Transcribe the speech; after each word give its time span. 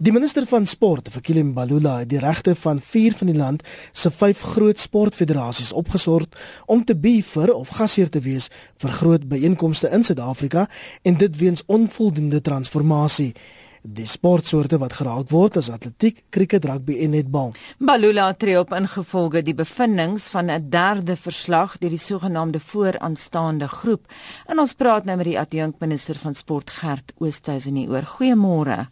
Die 0.00 0.14
minister 0.16 0.46
van 0.48 0.64
sport, 0.64 1.10
Fikile 1.12 1.42
Mbalula, 1.44 1.98
het 2.00 2.08
die 2.08 2.18
regte 2.22 2.54
van 2.56 2.78
4 2.80 3.12
van 3.18 3.28
die 3.28 3.36
land 3.36 3.62
se 3.92 4.08
5 4.10 4.40
groot 4.40 4.78
sportfederasies 4.80 5.72
opgesort 5.76 6.36
om 6.66 6.84
te 6.84 6.96
vir 7.22 7.52
of 7.52 7.68
gasheer 7.68 8.08
te 8.08 8.20
wees 8.20 8.48
vir 8.78 8.90
groot 8.90 9.28
byeenkomste 9.28 9.90
in 9.92 10.02
Suid-Afrika 10.02 10.68
en 11.02 11.16
dit 11.16 11.36
weens 11.36 11.62
onvoldoende 11.66 12.40
transformasie. 12.40 13.34
Die 13.82 14.06
sportsoorte 14.06 14.78
wat 14.78 14.92
geraak 14.92 15.28
word 15.28 15.56
is 15.56 15.68
atletiek, 15.68 16.22
kriket, 16.30 16.64
rugby 16.64 16.96
en 17.04 17.10
netbal. 17.10 17.52
Mbalula 17.78 18.32
tree 18.32 18.58
op 18.58 18.72
ingevolge 18.72 19.42
die 19.42 19.54
bevindinge 19.54 20.18
van 20.18 20.50
'n 20.50 20.70
derde 20.70 21.16
verslag 21.16 21.76
deur 21.78 21.90
die 21.90 21.98
sogenaamde 21.98 22.60
vooraanstaande 22.60 23.68
groep. 23.68 24.06
En 24.46 24.58
ons 24.58 24.72
praat 24.72 25.04
nou 25.04 25.16
met 25.16 25.26
die 25.26 25.38
adjunkminister 25.38 26.14
van 26.14 26.34
sport 26.34 26.70
Gert 26.70 27.12
Oosthuizen 27.18 27.74
hieroor. 27.74 28.04
Goeiemôre. 28.16 28.88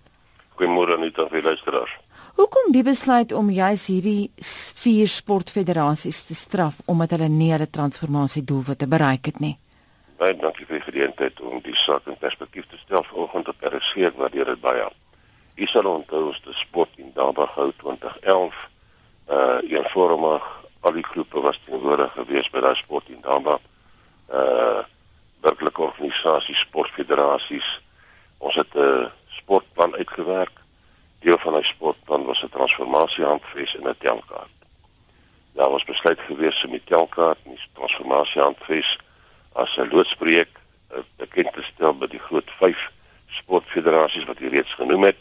Goeiemôre 0.59 0.97
aan 0.97 1.07
die 1.07 1.43
luisteraars. 1.43 1.93
Hoekom 2.35 2.73
die 2.75 2.83
besluit 2.83 3.33
om 3.33 3.51
juis 3.51 3.85
hierdie 3.87 4.31
vier 4.83 5.09
sportfederasies 5.11 6.25
te 6.27 6.35
straf 6.35 6.81
omdat 6.91 7.15
hulle 7.15 7.29
nie 7.31 7.53
hulle 7.53 7.69
transformasie 7.71 8.43
doelwitte 8.43 8.89
bereik 8.91 9.31
het 9.31 9.39
nie? 9.39 9.53
Baie 10.19 10.35
dankie 10.35 10.67
vir 10.67 10.81
die 10.81 10.87
geleentheid 10.89 11.41
om 11.47 11.61
die 11.63 11.77
saak 11.79 12.09
in 12.11 12.19
perspektief 12.19 12.67
te 12.71 12.79
stel 12.81 13.07
vanoggend 13.07 13.53
op 13.53 13.63
RC 13.71 14.11
waardeer 14.19 14.51
dit 14.51 14.61
baie. 14.65 14.89
Hier 15.59 15.71
sal 15.71 15.87
onthou 15.91 16.25
ons 16.33 16.41
die 16.43 16.57
sport 16.59 16.99
in 16.99 17.13
Dabagou 17.15 17.71
2011 17.85 18.59
uh 19.29 19.59
eenvormig 19.69 20.45
al 20.81 20.95
die 20.97 21.05
groepe 21.05 21.43
was 21.45 21.61
teenwoordig 21.67 22.11
geweest 22.17 22.51
by 22.51 22.65
daai 22.65 22.79
sport 22.83 23.11
in 23.15 23.23
Daba. 23.23 23.59
Uh 24.31 24.83
werklike 25.47 25.83
organisasies, 25.87 26.67
sportfederasies. 26.67 27.69
Ons 28.39 28.59
het 28.59 28.75
'n 28.75 28.79
uh, 28.79 29.07
sportplan 29.41 29.95
uitgewerk. 29.95 30.57
Deel 31.25 31.39
van 31.39 31.55
hy 31.59 31.63
sportplan 31.63 32.25
was 32.25 32.43
'n 32.43 32.55
transformasiehandves 32.55 33.77
en 33.77 33.89
'n 33.89 33.99
telkaart. 33.99 34.57
Daar 35.53 35.71
was 35.71 35.85
besluit 35.85 36.21
gewees 36.21 36.65
om 36.65 36.71
die 36.71 36.85
telkaart 36.85 37.39
en 37.45 37.51
die 37.51 37.71
transformasiehandves 37.73 38.99
as 39.53 39.77
'n 39.77 39.89
loodsprojek 39.91 40.53
bekend 41.17 41.53
te 41.53 41.63
stel 41.63 41.95
by 41.95 42.07
die 42.07 42.25
groot 42.29 42.51
5 42.59 42.91
sportfederasies 43.29 44.25
wat 44.25 44.39
jy 44.39 44.49
reeds 44.49 44.75
genoem 44.75 45.03
het. 45.03 45.21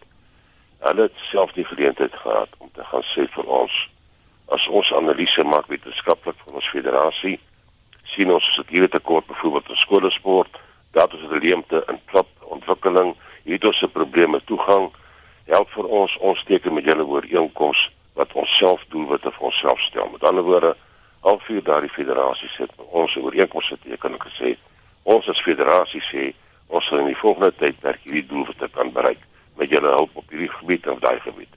Hulle 0.80 1.02
het 1.02 1.17
self 1.31 1.52
die 1.52 1.66
geleentheid 1.66 2.16
gehad 2.16 2.49
om 2.58 2.70
te 2.73 2.83
gaan 2.83 3.03
sê 3.03 3.27
vir 3.27 3.45
ons 3.45 3.89
as 4.47 4.67
ons 4.67 4.94
analise 4.94 5.44
maak 5.44 5.67
wetenskaplik 5.67 6.36
van 6.45 6.53
ons 6.53 6.70
federasie 6.70 7.39
sien 8.08 8.31
ons 8.31 8.61
hier 8.67 8.89
tekort 8.89 9.25
byvoorbeeld 9.27 9.70
in 9.70 9.75
skoolsport, 9.75 10.59
dat 10.92 11.14
ons 11.14 11.23
'n 11.23 11.39
leemte 11.44 11.83
in 11.88 11.99
klop 12.05 12.27
ontwikkeling 12.39 13.16
het 13.53 13.66
ons 13.66 13.78
se 13.78 13.88
probleme 13.88 14.40
toegang 14.45 14.90
help 15.48 15.70
vir 15.72 15.88
ons 16.02 16.17
ons 16.30 16.44
teken 16.48 16.73
met 16.76 16.86
julle 16.86 17.06
ooreenkoms 17.08 17.88
wat 18.20 18.34
ons 18.34 18.58
self 18.58 18.84
doen 18.92 19.08
wat 19.08 19.23
vir 19.23 19.45
onsself 19.50 19.80
stel. 19.80 20.09
Met 20.12 20.23
ander 20.28 20.44
woorde 20.44 20.73
al 21.22 21.39
vier 21.45 21.64
daardie 21.64 21.92
federasies 21.94 22.58
het 22.64 22.73
ons 22.89 23.16
ooreenkoms 23.22 23.72
geteken 23.76 24.17
en 24.17 24.26
gesê 24.26 24.56
ons 25.08 25.30
as 25.31 25.44
federasie 25.44 26.04
sê 26.04 26.26
ons 26.67 26.84
sal 26.84 27.00
in 27.04 27.14
die 27.14 27.22
volgende 27.22 27.54
tydperk 27.56 28.04
hierdie 28.04 28.26
doelwitte 28.28 28.67
kan 28.76 28.92
bereik 28.92 29.23
met 29.56 29.72
julle 29.72 29.94
hulp 29.95 30.20
op 30.20 30.34
hierdie 30.34 30.52
gebied 30.52 30.88
of 30.92 31.00
daai 31.00 31.20
gebied. 31.23 31.54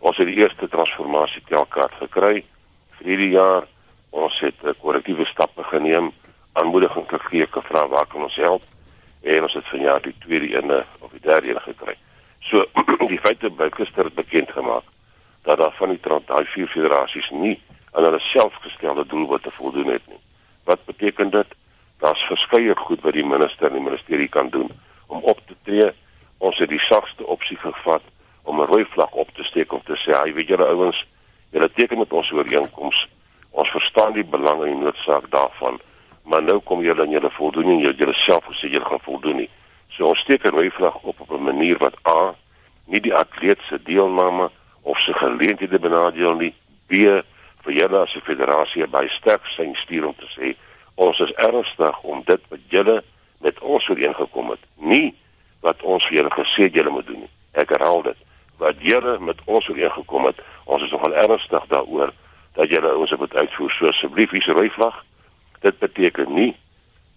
Ons 0.00 0.18
het 0.20 0.28
die 0.28 0.40
eerste 0.42 0.68
transformasie 0.68 1.44
telkaart 1.48 1.94
gekry. 2.02 2.42
Vir 2.98 3.06
hierdie 3.12 3.32
jaar 3.36 3.70
ons 4.10 4.36
het 4.44 4.58
korrektiewe 4.82 5.24
stappe 5.30 5.64
geneem. 5.70 6.10
Aanmoediging 6.58 7.06
gegee 7.08 7.46
gevra 7.50 7.86
waar 7.88 8.10
kan 8.10 8.26
ons 8.26 8.36
help 8.42 8.66
en 9.24 9.42
ons 9.42 9.52
het 9.56 9.68
vanjaar 9.68 10.02
die 10.04 10.14
tweede 10.18 10.50
ene 10.56 10.84
of 11.00 11.10
die 11.10 11.22
derde 11.24 11.48
ene 11.48 11.60
gekry. 11.64 11.96
So 12.44 12.64
die 13.12 13.20
feite 13.20 13.50
by 13.50 13.70
gister 13.72 14.04
het 14.04 14.14
bekend 14.18 14.52
gemaak 14.52 14.84
dat 15.44 15.58
daar 15.58 15.72
van 15.78 15.92
die 15.92 16.00
daai 16.02 16.44
vier 16.52 16.68
federasies 16.68 17.30
nie 17.30 17.56
aan 17.92 18.04
hulle 18.04 18.20
selfgestelde 18.20 19.06
doelwitte 19.06 19.50
voldoen 19.50 19.92
het 19.92 20.06
nie. 20.08 20.20
Wat 20.64 20.84
beteken 20.84 21.30
dit? 21.30 21.46
Daar's 22.00 22.24
verskeie 22.28 22.76
goed 22.76 23.00
wat 23.04 23.16
die 23.16 23.24
minister 23.24 23.68
en 23.68 23.78
die 23.78 23.84
ministerie 23.84 24.28
kan 24.28 24.48
doen 24.50 24.70
om 25.06 25.22
op 25.22 25.40
te 25.46 25.56
tree. 25.62 25.90
Ons 26.38 26.58
het 26.58 26.68
die 26.68 26.80
sagste 26.80 27.26
opsie 27.26 27.56
gevat 27.56 28.02
om 28.42 28.60
'n 28.60 28.68
rooi 28.68 28.84
vlag 28.84 29.12
op 29.12 29.30
te 29.34 29.44
steek 29.44 29.72
om 29.72 29.82
te 29.84 29.96
sê, 29.96 30.12
"Hy 30.12 30.34
weet 30.34 30.48
julle 30.48 30.66
ouens, 30.66 31.06
julle 31.50 31.70
teken 31.72 31.98
met 31.98 32.12
ons 32.12 32.32
ooreenkoms. 32.32 33.08
Ons 33.50 33.70
verstaan 33.70 34.12
die 34.12 34.24
belang 34.24 34.62
en 34.62 34.72
die 34.72 34.84
noodsaak 34.84 35.30
daarvan." 35.30 35.80
Maar 36.24 36.42
nou 36.42 36.58
kom 36.60 36.82
julle 36.82 37.04
in 37.04 37.10
julle 37.16 37.30
voldoening 37.30 37.82
jy 37.82 37.92
julle 37.98 38.14
self 38.16 38.44
gesê 38.48 38.70
julle 38.72 38.88
gaan 38.88 39.04
voldoen 39.04 39.36
nie. 39.42 39.50
So 39.88 40.08
ons 40.08 40.18
steek 40.18 40.44
'n 40.44 40.54
rooi 40.56 40.70
vlag 40.70 40.96
op 41.02 41.20
op 41.20 41.30
'n 41.30 41.42
manier 41.42 41.78
wat 41.78 41.96
A 42.08 42.34
nie 42.86 43.00
die 43.00 43.14
atleet 43.14 43.60
se 43.68 43.82
deelname 43.82 44.50
of 44.82 44.98
se 44.98 45.12
geleenthede 45.12 45.78
benadeel 45.78 46.34
nie. 46.34 46.54
B 46.86 46.92
vir 47.64 47.72
julle 47.72 47.98
as 47.98 48.16
'n 48.16 48.20
federasie 48.20 48.86
by 48.86 49.06
sterk 49.08 49.46
sein 49.46 49.74
stuur 49.74 50.06
om 50.06 50.14
te 50.16 50.26
sê 50.26 50.56
ons 50.94 51.20
is 51.20 51.32
ernstig 51.32 52.02
om 52.02 52.22
dit 52.24 52.40
wat 52.48 52.60
julle 52.68 53.02
met 53.38 53.60
ons 53.60 53.88
ooreengekom 53.88 54.50
het, 54.50 54.60
nie 54.76 55.14
wat 55.60 55.82
ons 55.82 56.06
vir 56.06 56.16
julle 56.16 56.30
gesê 56.30 56.62
het 56.62 56.74
julle 56.74 56.90
moet 56.90 57.06
doen 57.06 57.20
nie. 57.20 57.30
Ek 57.52 57.68
herhaal 57.68 58.02
dit. 58.02 58.16
Wat 58.58 58.76
julle 58.78 59.18
met 59.18 59.38
ons 59.44 59.68
ooreengekom 59.68 60.24
het, 60.24 60.38
ons 60.64 60.82
is 60.82 60.90
nogal 60.90 61.14
ernstig 61.14 61.66
daaroor 61.68 62.12
dat 62.54 62.70
julle 62.70 62.96
ons 62.96 63.16
moet 63.16 63.34
uitvoer. 63.34 63.70
So 63.70 63.88
asseblief 63.88 64.30
hier 64.30 64.42
se 64.42 64.52
rooi 64.52 64.70
vlag 64.70 65.04
dit 65.64 65.78
beteken 65.80 66.32
nie 66.34 66.52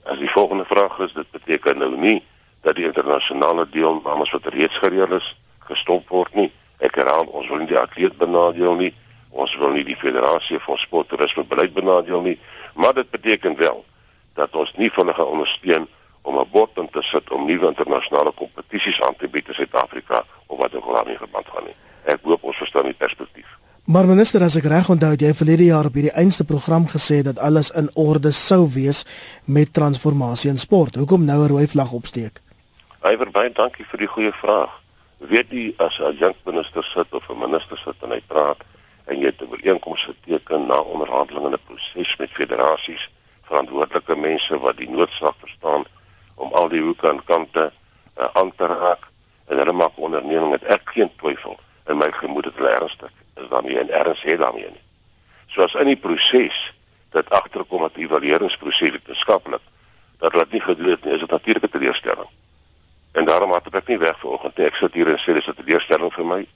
as 0.08 0.20
die 0.22 0.32
volgende 0.32 0.66
vraag 0.66 1.00
is 1.04 1.14
dit 1.14 1.32
beteken 1.32 1.82
nou 1.84 1.92
nie 2.00 2.22
dat 2.64 2.78
die 2.80 2.88
internasionale 2.88 3.68
deelnames 3.70 4.32
wat 4.32 4.48
reeds 4.56 4.80
gereël 4.80 5.18
is 5.20 5.28
gestop 5.68 6.08
word 6.10 6.34
nie. 6.36 6.48
Ek 6.80 6.96
herhaal 6.96 7.28
ons 7.28 7.50
wil 7.52 7.60
nie 7.62 7.70
die 7.72 7.80
atleet 7.80 8.16
benadeel 8.20 8.80
nie. 8.80 8.94
Ons 9.36 9.56
wil 9.60 9.76
nie 9.76 9.84
die 9.88 9.98
federasie 10.00 10.60
van 10.64 10.80
sporttoerisme 10.80 11.44
beleid 11.52 11.76
benadeel 11.76 12.24
nie. 12.24 12.38
Maar 12.76 12.96
dit 13.02 13.12
beteken 13.12 13.58
wel 13.60 13.84
dat 14.40 14.56
ons 14.56 14.74
nie 14.80 14.90
van 14.96 15.12
hulle 15.12 15.28
ondersteun 15.36 15.88
om 16.24 16.40
'n 16.40 16.50
bord 16.52 16.78
in 16.78 16.90
te 16.90 17.02
sit 17.02 17.32
om 17.32 17.46
nuwe 17.46 17.68
internasionale 17.68 18.32
kompetisies 18.32 19.02
aan 19.02 19.16
te 19.16 19.28
bied 19.28 19.48
in 19.48 19.54
Suid-Afrika 19.54 20.24
of 20.48 20.58
wat 20.58 20.76
ook 20.76 20.86
al 20.86 20.94
daarmee 20.94 21.18
verband 21.18 21.48
gaan 21.54 21.64
nie. 21.64 21.78
Ek 22.04 22.20
hoop 22.24 22.44
ons 22.44 22.58
verstaan 22.58 22.86
die 22.86 23.02
perspektief 23.04 23.58
Maar 23.88 24.04
minister, 24.04 24.44
as 24.44 24.58
ek 24.60 24.66
reg 24.68 24.90
onthou, 24.92 25.14
het 25.14 25.22
jy 25.24 25.30
verlede 25.32 25.70
jaar 25.70 25.88
op 25.88 25.96
hierdie 25.96 26.12
einste 26.20 26.44
program 26.44 26.90
gesê 26.92 27.22
dat 27.24 27.38
alles 27.40 27.70
in 27.72 27.86
orde 27.96 28.34
sou 28.36 28.66
wees 28.74 29.06
met 29.46 29.70
transformasie 29.74 30.50
in 30.52 30.58
sport. 30.60 30.98
Hoekom 31.00 31.24
nou 31.24 31.38
'n 31.44 31.48
rooi 31.48 31.68
vlag 31.68 31.94
opsteek? 31.96 32.42
Hyver 33.08 33.32
baie 33.32 33.50
dankie 33.50 33.86
vir 33.86 34.00
die 34.00 34.08
goeie 34.08 34.34
vraag. 34.34 34.74
Weet 35.18 35.48
jy 35.52 35.74
as 35.78 36.00
'n 36.00 36.18
jong 36.20 36.36
minister 36.46 36.84
sit 36.84 37.14
of 37.14 37.30
'n 37.30 37.40
minister 37.40 37.78
sit 37.78 37.96
en 38.04 38.12
hy 38.12 38.22
praat 38.28 38.58
en 39.06 39.20
jy 39.20 39.26
het 39.26 39.42
'n 39.42 39.52
ooreenkoms 39.52 40.04
geteken 40.04 40.68
na 40.68 40.80
onderhandelinge 40.80 41.48
en 41.48 41.54
'n 41.54 41.66
proses 41.68 42.18
met 42.18 42.30
federasies, 42.32 43.10
verantwoordelike 43.42 44.16
mense 44.16 44.60
wat 44.60 44.78
die 44.78 44.90
noodsaak 44.90 45.36
verstaan 45.40 45.84
om 46.36 46.54
al 46.54 46.68
die 46.68 46.82
hoeke 46.82 47.08
en 47.08 47.24
kante 47.24 47.72
uh, 48.20 48.26
aan 48.34 48.52
te 48.56 48.66
raak 48.66 49.08
en 49.48 49.58
hulle 49.58 49.74
maak 49.74 49.96
onderneming 49.96 50.50
met 50.50 50.64
ek 50.64 50.82
geen 50.84 51.12
twyfel 51.16 51.58
in 51.88 51.98
my 51.98 52.12
gemoed 52.12 52.44
dat 52.44 52.56
hulle 52.56 52.70
ernstig 52.70 53.17
daarmee 53.50 53.80
en 53.80 53.90
erns 53.90 54.22
het 54.22 54.40
daarmee 54.40 54.70
nie. 54.70 54.84
Soos 55.48 55.74
in 55.74 55.86
die 55.86 55.98
proses 55.98 56.74
dat 57.10 57.30
agterkom 57.30 57.82
dat 57.82 57.96
evalueringsproses 57.96 58.90
wetenskaplik 58.90 59.62
dat 60.18 60.34
dit 60.34 60.52
nie 60.52 60.62
gedoen 60.62 60.90
het 60.90 61.04
nie, 61.04 61.14
is 61.14 61.20
dit 61.20 61.30
natuurlike 61.30 61.70
teleurstelling. 61.70 62.30
En 63.12 63.26
daarom 63.26 63.52
het 63.52 63.76
ek 63.76 63.88
nie 63.88 63.98
weg 63.98 64.20
vanoggend 64.20 64.58
nie. 64.58 64.66
Ek 64.66 64.76
sit 64.76 64.94
hier 64.94 65.10
en 65.10 65.20
sê 65.22 65.34
dis 65.34 65.48
'n 65.48 65.54
teleurstelling 65.54 66.14
vir 66.14 66.26
my. 66.26 66.48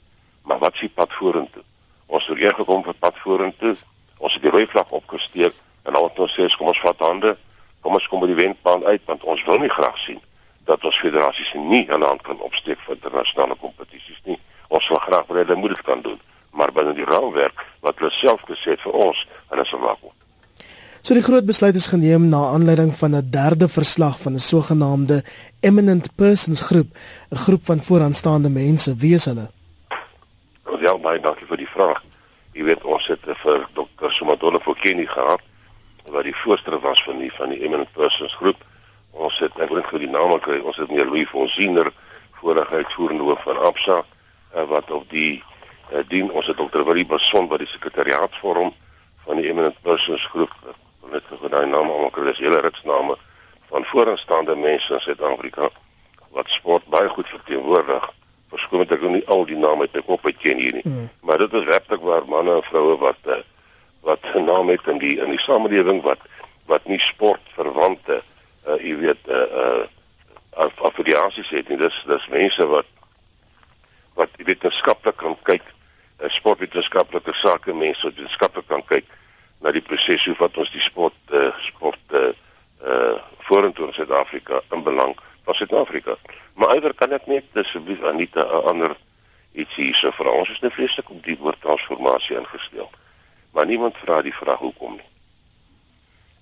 Maar 0.44 0.60
wat 0.60 0.76
s'ie 0.76 0.90
pad 0.90 1.14
vorentoe? 1.14 1.64
Ons 2.06 2.28
het 2.28 2.38
eers 2.38 2.56
gekom 2.56 2.84
vir 2.84 2.94
pad 2.94 3.18
vorentoe. 3.18 3.76
Ons 4.18 4.34
het 4.34 4.42
die 4.42 4.52
rooi 4.52 4.68
vlag 4.68 4.90
opgesteek 4.90 5.54
en 5.84 5.96
al 5.96 6.02
wat 6.02 6.20
ons 6.20 6.34
sê 6.34 6.46
is 6.46 6.56
kom 6.56 6.68
ons 6.68 6.80
vat 6.82 7.00
hande. 7.00 7.38
Kom 7.82 7.94
ons 7.94 8.08
kom 8.08 8.20
by 8.20 8.28
die 8.28 8.36
wendbaan 8.36 8.86
uit 8.86 9.02
want 9.06 9.24
ons 9.24 9.44
wil 9.44 9.60
nie 9.60 9.70
graag 9.70 9.98
sien 9.98 10.22
dat 10.66 10.86
ons 10.86 11.00
federasies 11.00 11.54
nie 11.54 11.92
aan 11.92 12.00
die 12.00 12.08
hand 12.08 12.22
kan 12.22 12.40
opsteek 12.40 12.80
vir 12.80 12.96
internasionale 12.96 13.56
kompetisies 13.56 14.22
nie. 14.24 14.40
Ons 14.68 14.88
wil 14.88 14.98
graag 14.98 15.26
wil 15.28 15.38
hulle 15.38 15.56
moet 15.56 15.70
dit 15.70 15.82
kan 15.82 16.02
doen 16.02 16.20
maar 16.52 16.72
binne 16.72 16.94
die 16.94 17.06
raamwerk 17.06 17.66
wat 17.82 18.00
hulle 18.00 18.12
self 18.12 18.42
gesê 18.50 18.76
het 18.76 18.82
vir 18.82 18.98
ons 19.08 19.28
en 19.52 19.60
as 19.60 19.70
verwag 19.70 20.00
word. 20.02 20.18
So 21.02 21.18
die 21.18 21.26
groot 21.26 21.48
besluit 21.48 21.76
is 21.76 21.90
geneem 21.90 22.28
na 22.30 22.44
aanleiding 22.54 22.92
van 22.96 23.16
'n 23.16 23.30
derde 23.30 23.68
verslag 23.68 24.20
van 24.20 24.34
'n 24.34 24.40
sogenaamde 24.40 25.24
eminent 25.60 26.16
persons 26.16 26.62
groep, 26.62 26.88
'n 27.32 27.36
groep 27.46 27.66
van 27.66 27.84
vooraanstaande 27.84 28.50
mense, 28.50 28.96
wie 28.96 29.14
is 29.14 29.26
hulle? 29.26 29.50
Ja, 30.80 30.98
baie 30.98 31.20
dankie 31.20 31.48
vir 31.48 31.58
die 31.58 31.68
vraag. 31.68 32.04
Jy 32.54 32.64
weet 32.64 32.84
ons 32.84 33.08
het 33.08 33.20
vir 33.24 33.68
Dr. 33.74 34.10
Sumadola 34.10 34.60
Fokeni 34.60 35.08
gehad 35.08 35.42
wat 36.06 36.24
die 36.24 36.36
voorsteur 36.36 36.80
was 36.80 37.04
van 37.04 37.18
die 37.18 37.32
van 37.32 37.50
die 37.50 37.62
eminent 37.64 37.92
persons 37.94 38.36
groep. 38.36 38.58
Ons 39.12 39.40
het 39.40 39.60
ek 39.60 39.70
weet 39.70 39.92
nie 39.92 40.00
die 40.00 40.10
naam 40.10 40.40
kry, 40.40 40.60
ons 40.60 40.78
het 40.78 40.88
meneer 40.88 41.06
Louis 41.06 41.30
Fonsiener 41.30 41.92
vorige 42.42 42.76
uitvoerende 42.76 43.24
hoof 43.24 43.44
van 43.44 43.58
Absa 43.58 44.04
eh, 44.54 44.64
wat 44.64 44.92
op 44.92 45.10
die 45.10 45.44
uh, 45.92 46.04
dien 46.08 46.32
ons 46.32 46.48
het 46.48 46.58
dokter 46.58 46.86
Willie 46.86 47.06
Bason 47.06 47.48
wat 47.48 47.60
die 47.60 47.68
sekretariaat 47.68 48.36
vorm 48.42 48.74
van 49.26 49.42
die 49.42 49.50
eminent 49.50 49.78
persons 49.82 50.26
groep 50.34 50.54
net 51.12 51.28
vir 51.28 51.50
daai 51.50 51.68
name 51.68 51.92
almal 51.92 52.12
kry 52.16 52.30
dis 52.30 52.44
hele 52.46 52.62
rits 52.64 52.84
name 52.84 53.18
van 53.72 53.86
vooraanstaande 53.86 54.56
mense 54.56 54.94
in 54.94 55.04
Suid-Afrika 55.04 55.70
wat 56.32 56.50
sport 56.50 56.88
baie 56.92 57.10
goed 57.10 57.28
verteenwoordig 57.28 58.10
verskoon 58.52 58.84
ek 58.84 59.04
nou 59.04 59.14
nie 59.16 59.24
al 59.32 59.46
die 59.48 59.60
name 59.60 59.88
uit 59.88 59.96
my 59.96 60.04
kop 60.08 60.28
uit 60.28 60.40
ken 60.44 60.60
hier 60.60 60.76
nie. 60.76 60.84
Hmm. 60.84 61.08
Maar 61.24 61.44
dit 61.46 61.54
is 61.60 61.68
werklik 61.70 62.04
waar 62.04 62.28
manne 62.28 62.58
en 62.60 62.68
vroue 62.68 62.98
wat 63.00 63.32
uh, 63.32 63.40
wat 64.08 64.28
'n 64.36 64.46
naam 64.46 64.70
het 64.70 64.88
in 64.88 65.00
die 65.00 65.16
in 65.20 65.30
die 65.30 65.40
samelewing 65.40 66.02
wat 66.04 66.20
wat 66.66 66.86
nie 66.86 67.00
sport 67.00 67.42
verwante 67.56 68.22
uh 68.68 68.78
jy 68.80 68.96
weet 68.98 69.28
uh 69.28 69.48
uh 70.58 70.70
affiliasies 70.88 71.50
het 71.50 71.70
nie. 71.70 71.78
Dis 71.78 72.04
dis 72.08 72.28
mense 72.28 72.66
wat 72.68 72.90
wat 74.16 74.30
wetenskaplik 74.38 75.16
kan 75.18 75.38
kyk, 75.44 75.64
uh, 76.22 76.30
sportwetenskaplike 76.30 77.34
sake 77.34 77.74
mense 77.74 78.06
wat 78.06 78.16
wetenskaplik 78.16 78.68
kan 78.68 78.86
kyk 78.86 79.06
na 79.62 79.72
die 79.72 79.82
proses 79.82 80.26
hoe 80.26 80.36
wat 80.40 80.58
ons 80.58 80.72
die 80.74 80.82
sport 80.82 81.18
uh 81.34 81.50
sport 81.66 82.16
uh 82.18 82.32
uh 82.86 83.18
vorentoe 83.48 83.88
in 83.88 83.94
Suid-Afrika 83.94 84.62
in 84.72 84.84
belang 84.84 85.16
van 85.46 85.56
Suid-Afrika. 85.56 86.16
Maar 86.54 86.76
iewers 86.76 86.98
kan 86.98 87.12
ek 87.12 87.26
net 87.28 87.46
asseblief 87.54 88.04
Anita 88.04 88.46
'n 88.46 88.68
ander 88.74 88.96
ietsie 89.52 89.84
hierso 89.90 90.12
vra. 90.12 90.30
Ons 90.32 90.50
is 90.50 90.60
nou 90.60 90.72
vreeslik 90.72 91.10
op 91.10 91.24
die 91.24 91.38
woord 91.38 91.62
transformasie 91.62 92.38
ingestel. 92.38 92.90
Maar 93.52 93.66
niemand 93.66 93.98
vra 93.98 94.22
die 94.22 94.34
vraag 94.34 94.60
hoekom 94.60 94.96
nie. 94.96 95.10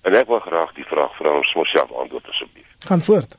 En 0.02 0.14
ek 0.14 0.26
wil 0.26 0.40
graag 0.40 0.72
die 0.72 0.86
vraag 0.86 1.16
vra 1.16 1.36
ons 1.36 1.54
myself 1.54 1.92
antwoord 1.92 2.28
asseblief. 2.28 2.68
Gaan 2.88 3.02
voort. 3.02 3.36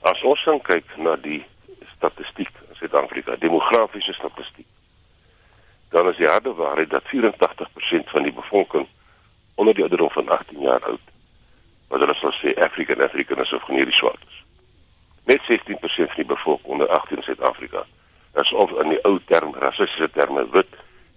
As 0.00 0.22
ons 0.22 0.46
kyk 0.62 0.96
na 0.96 1.16
die 1.16 1.44
statistiek 1.96 2.50
in 2.68 2.76
Suid-Afrika, 2.80 3.36
demografiese 3.36 4.12
statistiek, 4.12 4.66
dan 5.88 6.08
is 6.08 6.16
die 6.16 6.26
harde 6.26 6.54
waarheid 6.54 6.90
dat 6.90 7.02
84% 7.14 8.10
van 8.14 8.22
die 8.22 8.32
bevolking 8.32 8.88
onder 9.54 9.74
die 9.74 9.82
ouderdom 9.82 10.10
van 10.10 10.28
18 10.28 10.60
jaar 10.60 10.84
oud 10.84 11.00
wat 11.88 12.00
hulle 12.00 12.14
sal 12.14 12.32
sê 12.36 12.52
African 12.60 13.00
Afrikaners 13.00 13.52
of 13.52 13.62
geneer 13.62 13.88
die 13.88 13.96
swart 13.96 14.20
is. 14.28 14.42
Net 15.24 15.40
16% 15.48 15.80
van 15.80 16.20
die 16.20 16.24
bevolking 16.24 16.68
onder 16.68 16.88
18 16.88 17.16
in 17.16 17.22
Suid-Afrika 17.22 17.84
is 18.34 18.52
of 18.52 18.72
in 18.82 18.92
die 18.92 19.00
ou 19.08 19.16
term 19.24 19.54
rassistiese 19.54 20.10
terme 20.10 20.44
wit, 20.52 20.68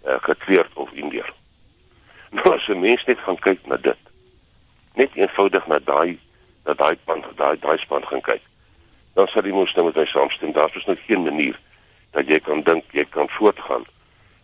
uh, 0.06 0.15
gekleurd 0.21 0.74
of 0.74 0.91
indier. 0.91 1.33
Nou 2.31 2.53
as 2.56 2.67
'n 2.67 2.79
mens 2.79 3.03
net 3.06 3.19
gaan 3.19 3.39
kyk 3.39 3.65
na 3.67 3.77
dit, 3.77 4.00
net 4.95 5.09
eenvoudig 5.13 5.67
na 5.67 5.79
daai 5.79 6.19
na 6.63 6.74
daai 6.74 6.95
span, 6.95 7.24
daai 7.35 7.57
daai 7.59 7.77
span 7.77 8.06
gaan 8.07 8.21
kyk, 8.21 8.41
dan 9.13 9.27
sal 9.27 9.44
jy 9.44 9.51
mos 9.51 9.74
nou 9.75 9.85
met 9.85 9.95
my 9.95 10.06
saamstem, 10.06 10.51
daar's 10.51 10.74
dus 10.74 10.85
nog 10.85 11.06
geen 11.06 11.24
manier 11.24 11.59
dat 12.12 12.27
jy 12.27 12.39
kan 12.39 12.62
dink 12.63 12.83
jy 12.91 13.06
kan 13.06 13.29
voortgaan 13.29 13.83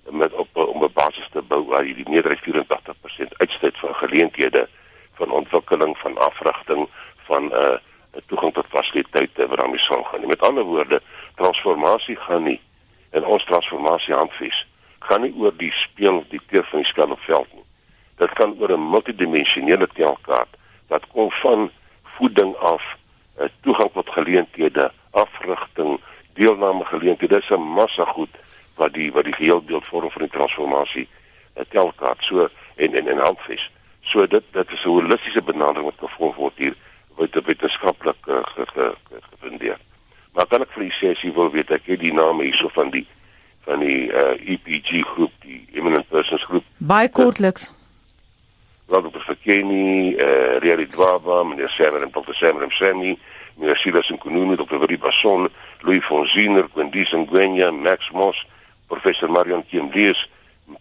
met 0.09 0.33
op 0.33 0.55
om 0.55 0.83
'n 0.83 0.93
basis 0.93 1.29
te 1.31 1.41
bou 1.41 1.65
waar 1.65 1.85
jy 1.85 1.93
die 1.93 2.09
nederig 2.09 2.41
84% 2.41 3.37
uitsluit 3.37 3.77
van 3.77 3.95
geleenthede 3.95 4.69
van 5.13 5.31
ontwikkeling 5.31 5.97
van 5.97 6.17
afrigting 6.17 6.89
van 7.17 7.43
'n 7.43 7.53
uh, 7.53 7.75
toegang 8.25 8.53
tot 8.53 8.65
fasiliteite 8.69 9.47
wat 9.47 9.57
daarmee 9.57 9.79
saamgaan. 9.79 10.27
Met 10.27 10.41
ander 10.41 10.63
woorde, 10.63 11.01
transformasie 11.35 12.15
gaan 12.15 12.43
nie 12.43 12.61
en 13.09 13.25
ons 13.25 13.43
transformasie 13.43 14.13
handves 14.13 14.67
gaan 14.99 15.21
nie 15.21 15.33
oor 15.37 15.53
die 15.57 15.71
speel 15.71 16.25
die 16.29 16.41
kleur 16.47 16.63
van 16.63 16.79
die 16.79 16.87
spel 16.87 17.11
op 17.11 17.19
veld 17.19 17.53
nie. 17.53 17.65
Dit 18.15 18.33
kan 18.33 18.55
oor 18.59 18.71
'n 18.71 18.89
multidimensionele 18.89 19.87
telkaart 19.87 20.57
wat 20.87 21.07
kom 21.07 21.31
van 21.31 21.71
voeding 22.03 22.55
af, 22.55 22.97
uh, 23.39 23.45
toegang 23.61 23.91
tot 23.93 24.09
geleenthede, 24.09 24.91
afrigting, 25.11 25.99
deelname 26.33 26.85
geleenthede. 26.85 27.39
Dis 27.39 27.49
'n 27.49 27.61
massa 27.61 28.05
goed 28.05 28.29
wat 28.77 28.93
die 28.93 29.11
wat 29.11 29.25
die 29.25 29.33
geheel 29.33 29.61
beeld 29.61 29.85
vorm 29.85 30.11
van 30.11 30.21
die 30.21 30.31
transformasie 30.31 31.07
'n 31.55 31.65
telkaart 31.69 32.23
so 32.23 32.49
en 32.75 32.93
en 32.93 33.07
en 33.07 33.17
handves. 33.17 33.71
So 34.01 34.27
dit 34.27 34.43
dit 34.51 34.71
is 34.71 34.85
'n 34.85 34.89
holistiese 34.89 35.41
benadering 35.41 35.85
wat 35.85 36.09
gevolg 36.09 36.35
word 36.35 36.53
hier 36.55 36.75
wat 37.15 37.33
wetenskaplik 37.45 38.27
uh, 38.27 38.39
gefundeer. 39.31 39.77
Maar 40.33 40.47
kan 40.47 40.61
ek 40.61 40.73
vir 40.75 40.83
u 40.83 40.89
sê 40.93 41.09
as 41.11 41.21
jy 41.21 41.31
wil 41.33 41.49
weet 41.51 41.71
ek 41.73 41.87
het 41.89 41.99
die 41.99 42.13
name 42.13 42.43
hierso 42.43 42.69
van 42.73 42.91
die 42.93 43.07
van 43.67 43.79
die 43.79 44.07
uh, 44.07 44.19
eh, 44.31 44.53
EPG 44.53 45.01
groep, 45.03 45.31
die 45.43 45.65
Eminent 45.75 46.07
Persons 46.09 46.43
groep. 46.47 46.63
Baie 46.77 47.09
kortliks. 47.09 47.73
Wat 48.85 49.05
op 49.05 49.17
Fakeni, 49.19 50.13
eh 50.15 50.27
uh, 50.27 50.59
Riari 50.63 50.87
Dwaba, 50.87 51.43
meneer 51.43 51.69
Semer 51.69 52.01
en 52.01 52.11
Dr. 52.11 52.33
Semer 52.33 52.63
en 52.63 52.71
Semi, 52.71 53.17
meneer 53.55 53.75
Silas 53.75 54.09
en 54.09 54.17
Kununu, 54.17 54.55
Dr. 54.55 54.79
Willie 54.79 54.97
Basson, 54.97 55.49
Louis 55.81 56.05
Fonziner, 56.05 56.69
Quendis 56.73 57.11
en 57.11 57.27
Gwenya, 57.27 57.71
Max 57.71 58.11
Moss, 58.11 58.45
professor 58.87 59.29
Marion 59.29 59.63
Kiemdies, 59.67 60.29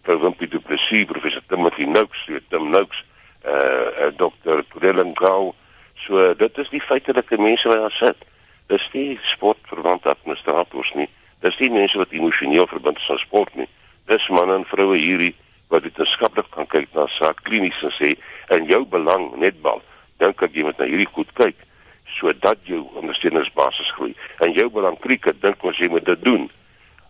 professor 0.03 0.47
Du 0.47 0.59
Plessis, 0.59 1.05
professor 1.05 1.43
Timothy 1.47 1.85
Noakes, 1.85 2.25
Tim 2.49 2.71
Noakes, 2.71 3.03
eh 3.43 3.51
uh, 3.51 4.07
uh, 4.07 4.11
Dr. 4.17 4.63
Trellen 4.73 5.13
Gau. 5.13 5.53
So 5.95 6.33
dit 6.35 6.57
is 6.57 6.69
die 6.69 6.81
feitelike 6.81 7.37
mense 7.37 7.67
wat 7.67 7.79
daar 7.79 7.91
sit. 7.91 8.25
Dis 8.67 8.89
nie 8.93 9.19
sportverwante 9.21 10.09
administrateurs 10.09 10.93
nie. 10.93 11.07
Dis 11.39 11.57
nie 11.59 11.69
mense 11.71 11.97
wat 11.97 12.11
emosioneel 12.11 12.67
verbind 12.67 12.97
is 12.97 13.09
aan 13.09 13.21
sport 13.21 13.55
nie. 13.55 13.69
Dis 14.07 14.27
manne 14.27 14.57
en 14.59 14.65
vroue 14.67 14.97
hierdie 14.97 15.35
wat 15.71 15.83
wetenskaplik 15.83 16.49
kan 16.51 16.67
kyk 16.67 16.93
na 16.95 17.07
saak 17.11 17.43
klinies 17.47 17.79
en 17.83 17.93
sê 17.95 18.13
in 18.55 18.67
jou 18.67 18.83
belang 18.87 19.33
netbal, 19.39 19.81
dink 20.19 20.43
ek 20.43 20.55
jy 20.55 20.63
moet 20.67 20.79
na 20.79 20.87
hierdie 20.87 21.09
goed 21.11 21.31
kyk 21.39 21.63
sodat 22.07 22.61
jou 22.63 22.85
ondersteuningsbasis 22.99 23.91
groei. 23.97 24.13
In 24.43 24.53
jou 24.55 24.69
belang 24.71 24.95
krieket 25.03 25.41
dink 25.43 25.63
ons 25.67 25.79
jy 25.79 25.89
moet 25.91 26.05
dit 26.07 26.23
doen 26.23 26.47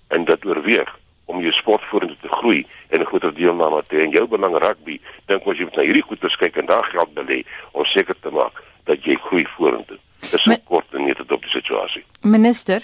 en 0.08 0.26
dit 0.26 0.46
oorweeg 0.46 1.00
om 1.26 1.42
jou 1.44 1.52
sport 1.52 1.84
vorentoe 1.84 2.18
te 2.22 2.32
groei 2.40 2.66
en 2.90 3.00
'n 3.00 3.06
groter 3.06 3.34
deelname 3.34 3.84
te 3.88 3.96
hê. 3.96 4.04
In 4.04 4.12
jou 4.12 4.28
belang 4.28 4.58
rugby 4.58 5.00
dink 5.26 5.46
ons 5.46 5.58
jy 5.58 5.64
moet 5.64 5.76
na 5.76 5.84
hierdie 5.84 6.04
goed 6.04 6.20
kyk 6.38 6.58
en 6.58 6.66
daar 6.66 6.84
geld 6.84 7.14
belê 7.14 7.44
om 7.72 7.86
seker 7.86 8.16
te 8.22 8.30
maak 8.30 8.64
dat 8.86 9.04
jy 9.04 9.16
groei 9.16 9.46
vorentoe. 9.46 9.98
Dis 10.32 10.46
'n 10.46 10.64
kort 10.64 10.94
en 10.94 11.06
net 11.06 11.32
op 11.32 11.42
die 11.42 11.50
situasie. 11.50 12.04
Minister, 12.22 12.82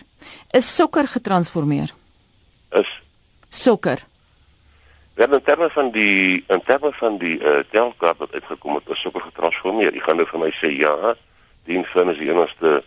is 0.51 0.75
sokker 0.75 1.07
getransformeer? 1.07 1.93
Is 2.71 3.01
sokker 3.49 3.99
Ja, 5.15 5.27
in 5.29 5.43
terme 5.43 5.69
van 5.69 5.91
die 5.91 6.43
in 6.47 6.61
terme 6.65 6.89
van 6.93 7.17
die 7.17 7.39
uh, 7.39 7.59
telkaart 7.69 8.17
wat 8.17 8.33
uitgekom 8.33 8.75
het, 8.75 8.87
is 8.89 9.01
sokker 9.01 9.21
getransformeer. 9.21 9.93
Jy 9.93 10.01
gaan 10.01 10.17
nou 10.17 10.25
vir 10.25 10.41
my 10.41 10.49
sê 10.57 10.71
ja, 10.73 11.13
die 11.69 11.77
infin 11.77 12.09
is 12.09 12.17
die 12.17 12.31
enigste 12.31 12.81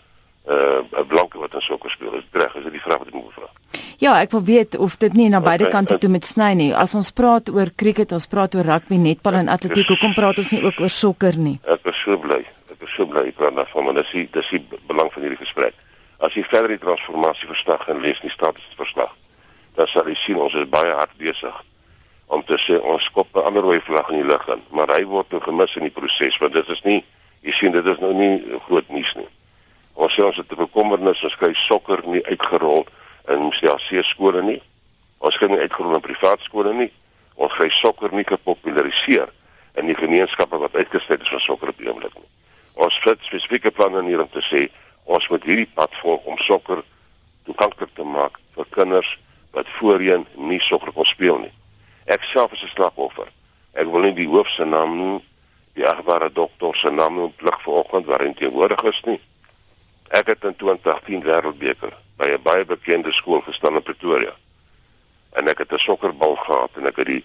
uh 0.46 0.82
'n 0.98 1.06
blanke 1.06 1.38
wat 1.38 1.54
in 1.54 1.62
sokker 1.62 1.90
speel. 1.90 2.14
Is 2.18 2.26
reg, 2.32 2.54
is 2.54 2.64
dit 2.64 2.72
die 2.72 2.82
vraag 2.82 2.98
wat 2.98 3.06
ek 3.06 3.14
moet 3.14 3.32
vra? 3.34 3.48
Ja, 3.98 4.18
ek 4.20 4.30
wil 4.30 4.42
weet 4.44 4.76
of 4.76 4.98
dit 5.00 5.14
nie 5.16 5.28
na 5.32 5.40
beide 5.40 5.68
okay, 5.68 5.72
kante 5.72 5.94
uh, 5.96 6.00
toe 6.00 6.10
met 6.12 6.24
sny 6.28 6.50
nie. 6.58 6.68
As 6.76 6.92
ons 6.94 7.08
praat 7.16 7.48
oor 7.48 7.70
cricket, 7.80 8.12
ons 8.12 8.26
praat 8.28 8.54
oor 8.54 8.66
rugby, 8.68 8.98
netbal 9.00 9.40
en 9.40 9.48
atletiek, 9.48 9.88
hoekom 9.88 10.12
praat 10.16 10.40
ons 10.42 10.50
nie 10.52 10.60
ook 10.64 10.80
oor 10.84 10.92
sokker 10.92 11.38
nie? 11.40 11.56
Ek 11.64 11.88
is 11.88 12.02
so 12.04 12.18
bly. 12.20 12.42
Ek 12.72 12.82
is 12.84 12.92
so 12.92 13.08
bly 13.08 13.24
ek 13.30 13.38
praat 13.40 13.56
daarvan, 13.56 13.88
want 13.88 14.02
dis 14.02 14.12
die 14.12 14.26
dis 14.36 14.50
die 14.52 14.82
belang 14.90 15.08
van 15.14 15.24
hierdie 15.24 15.40
gesprek. 15.40 15.78
As 16.20 16.36
jy 16.36 16.44
verder 16.44 16.74
die 16.74 16.82
transformasie 16.82 17.48
verstaan 17.48 17.88
en 17.94 18.04
lees 18.04 18.20
die 18.20 18.32
statistiese 18.32 18.76
verslag, 18.82 19.16
dan 19.80 19.88
sal 19.88 20.08
jy 20.08 20.16
sien 20.20 20.40
ons 20.40 20.54
is 20.56 20.68
baie 20.68 20.92
hard 20.92 21.16
besig 21.20 21.56
om 22.32 22.42
te 22.42 22.56
sê 22.58 22.76
ons 22.82 23.04
skop 23.04 23.28
'n 23.36 23.46
ander 23.48 23.62
rooi 23.62 23.80
vlag 23.80 24.08
in 24.10 24.20
die 24.20 24.28
lug 24.28 24.48
in, 24.48 24.62
maar 24.70 24.90
hy 24.90 25.04
word 25.04 25.30
nou 25.30 25.40
gemis 25.40 25.76
in 25.76 25.82
die 25.86 25.94
proses 25.94 26.38
want 26.38 26.52
dit 26.52 26.68
is 26.68 26.82
nie 26.84 27.04
jy 27.42 27.52
sien 27.52 27.72
dit 27.72 27.86
is 27.86 27.98
nou 28.02 28.12
nie 28.12 28.42
groot 28.66 28.88
nuus 28.90 29.14
nie. 29.14 29.28
Ons 29.94 30.16
sê 30.16 30.24
ons 30.24 30.36
het 30.36 30.50
'n 30.50 30.56
bekommernis 30.56 31.24
ons 31.24 31.36
kry 31.36 31.52
sokker 31.54 32.02
nie 32.06 32.24
uitgerol 32.26 32.86
in 33.28 33.50
CLC 33.50 34.04
skole 34.04 34.42
nie. 34.42 34.60
Ons 35.18 35.38
kry 35.40 35.48
nie 35.50 35.60
uitgerol 35.60 35.98
in 35.98 36.04
privaat 36.04 36.42
skole 36.46 36.72
nie. 36.76 36.90
Ons 37.36 37.54
kry 37.56 37.68
sokker 37.72 38.12
nie 38.14 38.24
gepopulariseer 38.28 39.32
in 39.80 39.90
die 39.90 39.96
gemeenskappe 39.98 40.58
wat 40.60 40.76
uitgesluit 40.76 41.22
is 41.22 41.32
van 41.34 41.44
sokker 41.44 41.72
op 41.72 41.80
die 41.80 41.88
oomblik 41.90 42.14
nie. 42.16 42.28
Ons 42.86 42.98
het 43.04 43.24
spesifieke 43.24 43.72
planne 43.72 44.04
hier 44.06 44.22
om 44.22 44.30
te 44.32 44.44
sê 44.44 44.66
ons 45.04 45.28
moet 45.32 45.44
hierdie 45.48 45.68
pad 45.74 45.94
volg 46.02 46.24
om 46.30 46.38
sokker 46.44 46.82
toeganklik 47.48 47.92
te 47.96 48.04
maak 48.04 48.40
vir 48.56 48.68
kinders 48.76 49.12
wat 49.56 49.68
voorheen 49.78 50.26
nie 50.36 50.60
sokker 50.60 50.92
kon 50.92 51.08
speel 51.08 51.40
nie. 51.44 51.52
Ek 52.06 52.24
self 52.24 52.52
is 52.52 52.62
'n 52.62 52.74
slagoffer. 52.74 53.28
Ek 53.74 53.86
wil 53.86 54.00
nie 54.00 54.14
die 54.14 54.28
hoof 54.28 54.48
se 54.48 54.64
naam 54.64 54.96
noem, 54.96 55.22
die 55.74 55.86
agbare 55.86 56.32
dokter 56.32 56.76
se 56.76 56.90
naam 56.90 57.14
noem 57.14 57.32
plig 57.36 57.62
vanoggend 57.62 58.06
waarin 58.06 58.34
teenwoordig 58.34 58.82
is 58.82 59.00
nie. 59.04 59.20
Ek 60.08 60.26
het 60.26 60.44
in 60.44 60.56
2010 60.56 61.22
wêreldbeker 61.22 62.05
by 62.16 62.28
'n 62.32 62.42
baie 62.42 62.64
bekende 62.64 63.12
skool 63.12 63.40
gestaan 63.40 63.74
in 63.74 63.82
Pretoria. 63.82 64.34
En 65.32 65.48
ek 65.48 65.58
het 65.58 65.72
'n 65.72 65.78
sokkerbal 65.78 66.36
gehad 66.36 66.70
en 66.76 66.86
ek 66.86 66.96
het 66.96 67.06
die 67.06 67.24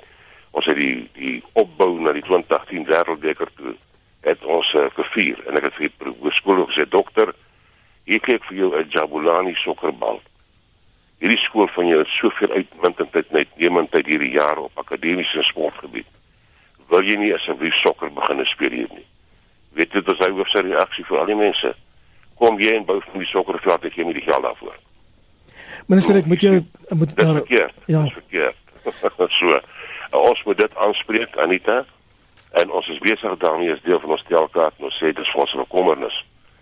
ons 0.52 0.66
het 0.66 0.76
die 0.76 1.10
die 1.14 1.44
opbou 1.54 2.00
na 2.00 2.12
die 2.12 2.22
2010 2.22 2.86
wêreldbeker 2.86 3.48
toe 3.56 3.76
het 4.22 4.46
ons 4.46 4.74
uh, 4.74 4.86
gevier 4.94 5.48
en 5.48 5.56
ek 5.56 5.64
het 5.64 5.74
vir 5.74 5.92
die 6.22 6.32
skool 6.32 6.66
gesê 6.66 6.90
dokter 6.90 7.34
hier 8.04 8.20
kyk 8.20 8.44
vir 8.44 8.58
jou 8.58 8.76
'n 8.76 8.90
Jabulani 8.90 9.56
sokkerbal 9.56 10.22
hierdie 11.22 11.38
skool 11.38 11.70
van 11.70 11.88
jou 11.88 12.00
het 12.02 12.10
soveel 12.10 12.52
uitmuntendheid 12.58 13.30
net 13.32 13.50
neemendheid 13.62 14.08
hierdie 14.10 14.32
jare 14.34 14.66
op 14.66 14.80
akademiese 14.82 15.44
sportgebied. 15.46 16.08
Wil 16.90 17.06
jy 17.06 17.18
nie 17.22 17.34
asseblief 17.36 17.78
sokker 17.78 18.10
begin 18.14 18.42
speel 18.50 18.74
hier 18.74 18.90
nie? 18.90 19.06
Weet 19.78 19.94
dit 19.94 20.08
is 20.10 20.24
hy 20.24 20.32
hoof 20.34 20.50
sy 20.50 20.64
reaksie 20.66 21.06
vir 21.06 21.22
al 21.22 21.30
die 21.30 21.38
mense. 21.38 21.76
Kom 22.42 22.58
jy 22.60 22.74
en 22.80 22.88
bou 22.88 22.98
vir 23.06 23.22
die 23.22 23.30
sokkerveld 23.30 23.86
ek 23.86 23.94
gee 23.98 24.08
nie 24.08 24.18
die 24.18 24.26
geld 24.26 24.44
daarvoor. 24.48 24.78
Minister 25.92 26.18
ek 26.18 26.30
moet 26.32 26.42
jou 26.42 26.58
moet 26.98 27.16
daar 27.16 27.42
Ja, 27.52 27.68
dis 27.86 28.18
verkeerd. 28.18 28.58
so. 29.40 29.60
Ons 30.18 30.44
moet 30.46 30.58
dit 30.58 30.76
aanspreek 30.76 31.38
Anita 31.38 31.84
en 32.58 32.72
ons 32.72 32.90
is 32.90 33.00
besig 33.00 33.38
daarmee 33.38 33.74
as 33.74 33.86
deel 33.86 34.02
van 34.04 34.18
ons 34.18 34.26
telkaart 34.28 34.84
ons 34.84 34.98
sê 35.00 35.14
dis 35.16 35.32
vir 35.32 35.42
ons 35.46 35.54
'n 35.56 35.64
bekommernis 35.64 36.18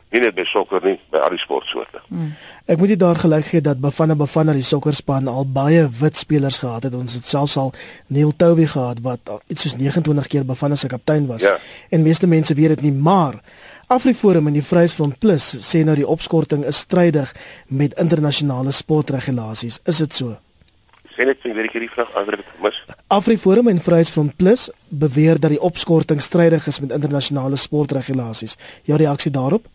Nie 0.10 0.24
net 0.24 0.34
by 0.34 0.44
sokker 0.50 0.82
nie, 0.82 0.96
by 1.14 1.20
al 1.22 1.36
die 1.36 1.38
sportsoorte. 1.38 2.00
Hmm. 2.08 2.32
Ek 2.66 2.80
moet 2.82 2.96
dit 2.96 3.02
daar 3.02 3.18
gelyk 3.20 3.46
gee 3.46 3.62
dat 3.62 3.78
Bafana 3.82 4.16
Bafana 4.18 4.56
die 4.58 4.66
sokkerspan 4.66 5.30
al 5.30 5.46
baie 5.46 5.84
wit 6.00 6.18
spelers 6.18 6.58
gehad 6.64 6.88
het. 6.88 6.96
Ons 6.98 7.14
het 7.20 7.28
selfs 7.30 7.58
al 7.62 7.70
Neil 8.08 8.34
Towie 8.34 8.66
gehad 8.72 9.04
wat 9.06 9.30
iets 9.54 9.68
soos 9.68 9.76
29 9.78 10.32
keer 10.34 10.48
Bafana 10.50 10.76
se 10.76 10.90
kaptein 10.90 11.28
was. 11.30 11.46
Ja. 11.46 11.60
En 11.94 12.02
meeste 12.02 12.28
mense 12.28 12.58
weet 12.58 12.74
dit 12.74 12.88
nie, 12.88 12.94
maar 12.94 13.38
Afriforum 13.91 14.48
en 14.48 14.53
die 14.53 14.62
Vryheidsfront 14.62 15.15
Plus 15.17 15.46
sê 15.65 15.79
nou 15.81 15.96
die 15.98 16.05
opskorting 16.05 16.62
is 16.69 16.84
strydig 16.84 17.31
met 17.74 17.96
internasionale 17.98 18.69
sportregulasies. 18.69 19.79
Is 19.89 20.01
dit 20.03 20.13
so? 20.13 20.36
Sê 21.15 21.25
net 21.25 21.41
vir 21.41 21.55
weer 21.58 21.69
hierdie 21.74 21.89
vraag 21.89 22.12
as 22.22 22.29
ek 22.36 22.43
mis. 22.62 22.77
Afriforum 23.17 23.72
en 23.72 23.81
Vryheidsfront 23.81 24.38
Plus 24.38 24.67
beweer 24.93 25.41
dat 25.41 25.55
die 25.55 25.62
opskorting 25.72 26.22
strydig 26.22 26.69
is 26.69 26.79
met 26.86 26.93
internasionale 27.00 27.58
sportregulasies. 27.58 28.60
Jou 28.86 29.01
reaksie 29.01 29.34
daarop? 29.34 29.65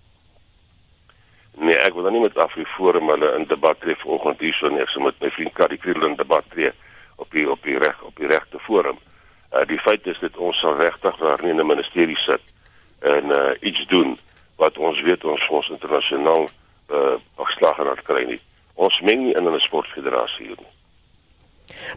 Nee, 1.59 1.75
ek 1.83 1.99
wil 1.99 2.07
dan 2.07 2.15
nie 2.15 2.23
met 2.29 2.39
Afriforum 2.39 3.11
hulle 3.17 3.35
in 3.35 3.51
debat 3.51 3.83
tree 3.83 3.99
vanoggend 3.99 4.47
hierso 4.47 4.71
nie, 4.71 4.87
so 4.95 5.03
met 5.03 5.19
my 5.19 5.35
vriend 5.35 5.59
Kari 5.59 5.83
Kriel 5.83 6.07
in 6.07 6.15
debat 6.23 6.47
tree 6.55 6.71
op 7.19 7.35
die 7.35 7.51
op 7.51 7.67
die 7.67 7.81
reg 7.83 7.99
op 8.07 8.15
die 8.23 8.31
regte 8.31 8.63
forum. 8.63 9.03
Uh 9.51 9.67
die 9.67 9.83
feit 9.83 10.07
is 10.07 10.23
dat 10.23 10.39
ons 10.39 10.63
sal 10.63 10.79
regtig 10.79 11.19
daar 11.19 11.43
nie 11.43 11.51
in 11.51 11.59
'n 11.59 11.75
ministerie 11.75 12.21
sit 12.31 12.54
en 13.05 13.25
uh, 13.31 13.51
iets 13.61 13.87
doen 13.87 14.19
wat 14.57 14.79
ons 14.79 15.01
weet 15.03 15.25
ons 15.25 15.49
ons 15.49 15.71
internasionaal 15.77 16.47
uh, 16.91 17.17
afslag 17.35 17.77
gaan 17.77 18.03
kry 18.07 18.25
nie. 18.29 18.41
Ons 18.75 19.01
meng 19.01 19.27
nie 19.27 19.35
in 19.37 19.49
'n 19.49 19.61
sportfederasie 19.61 20.47
nie. 20.47 20.73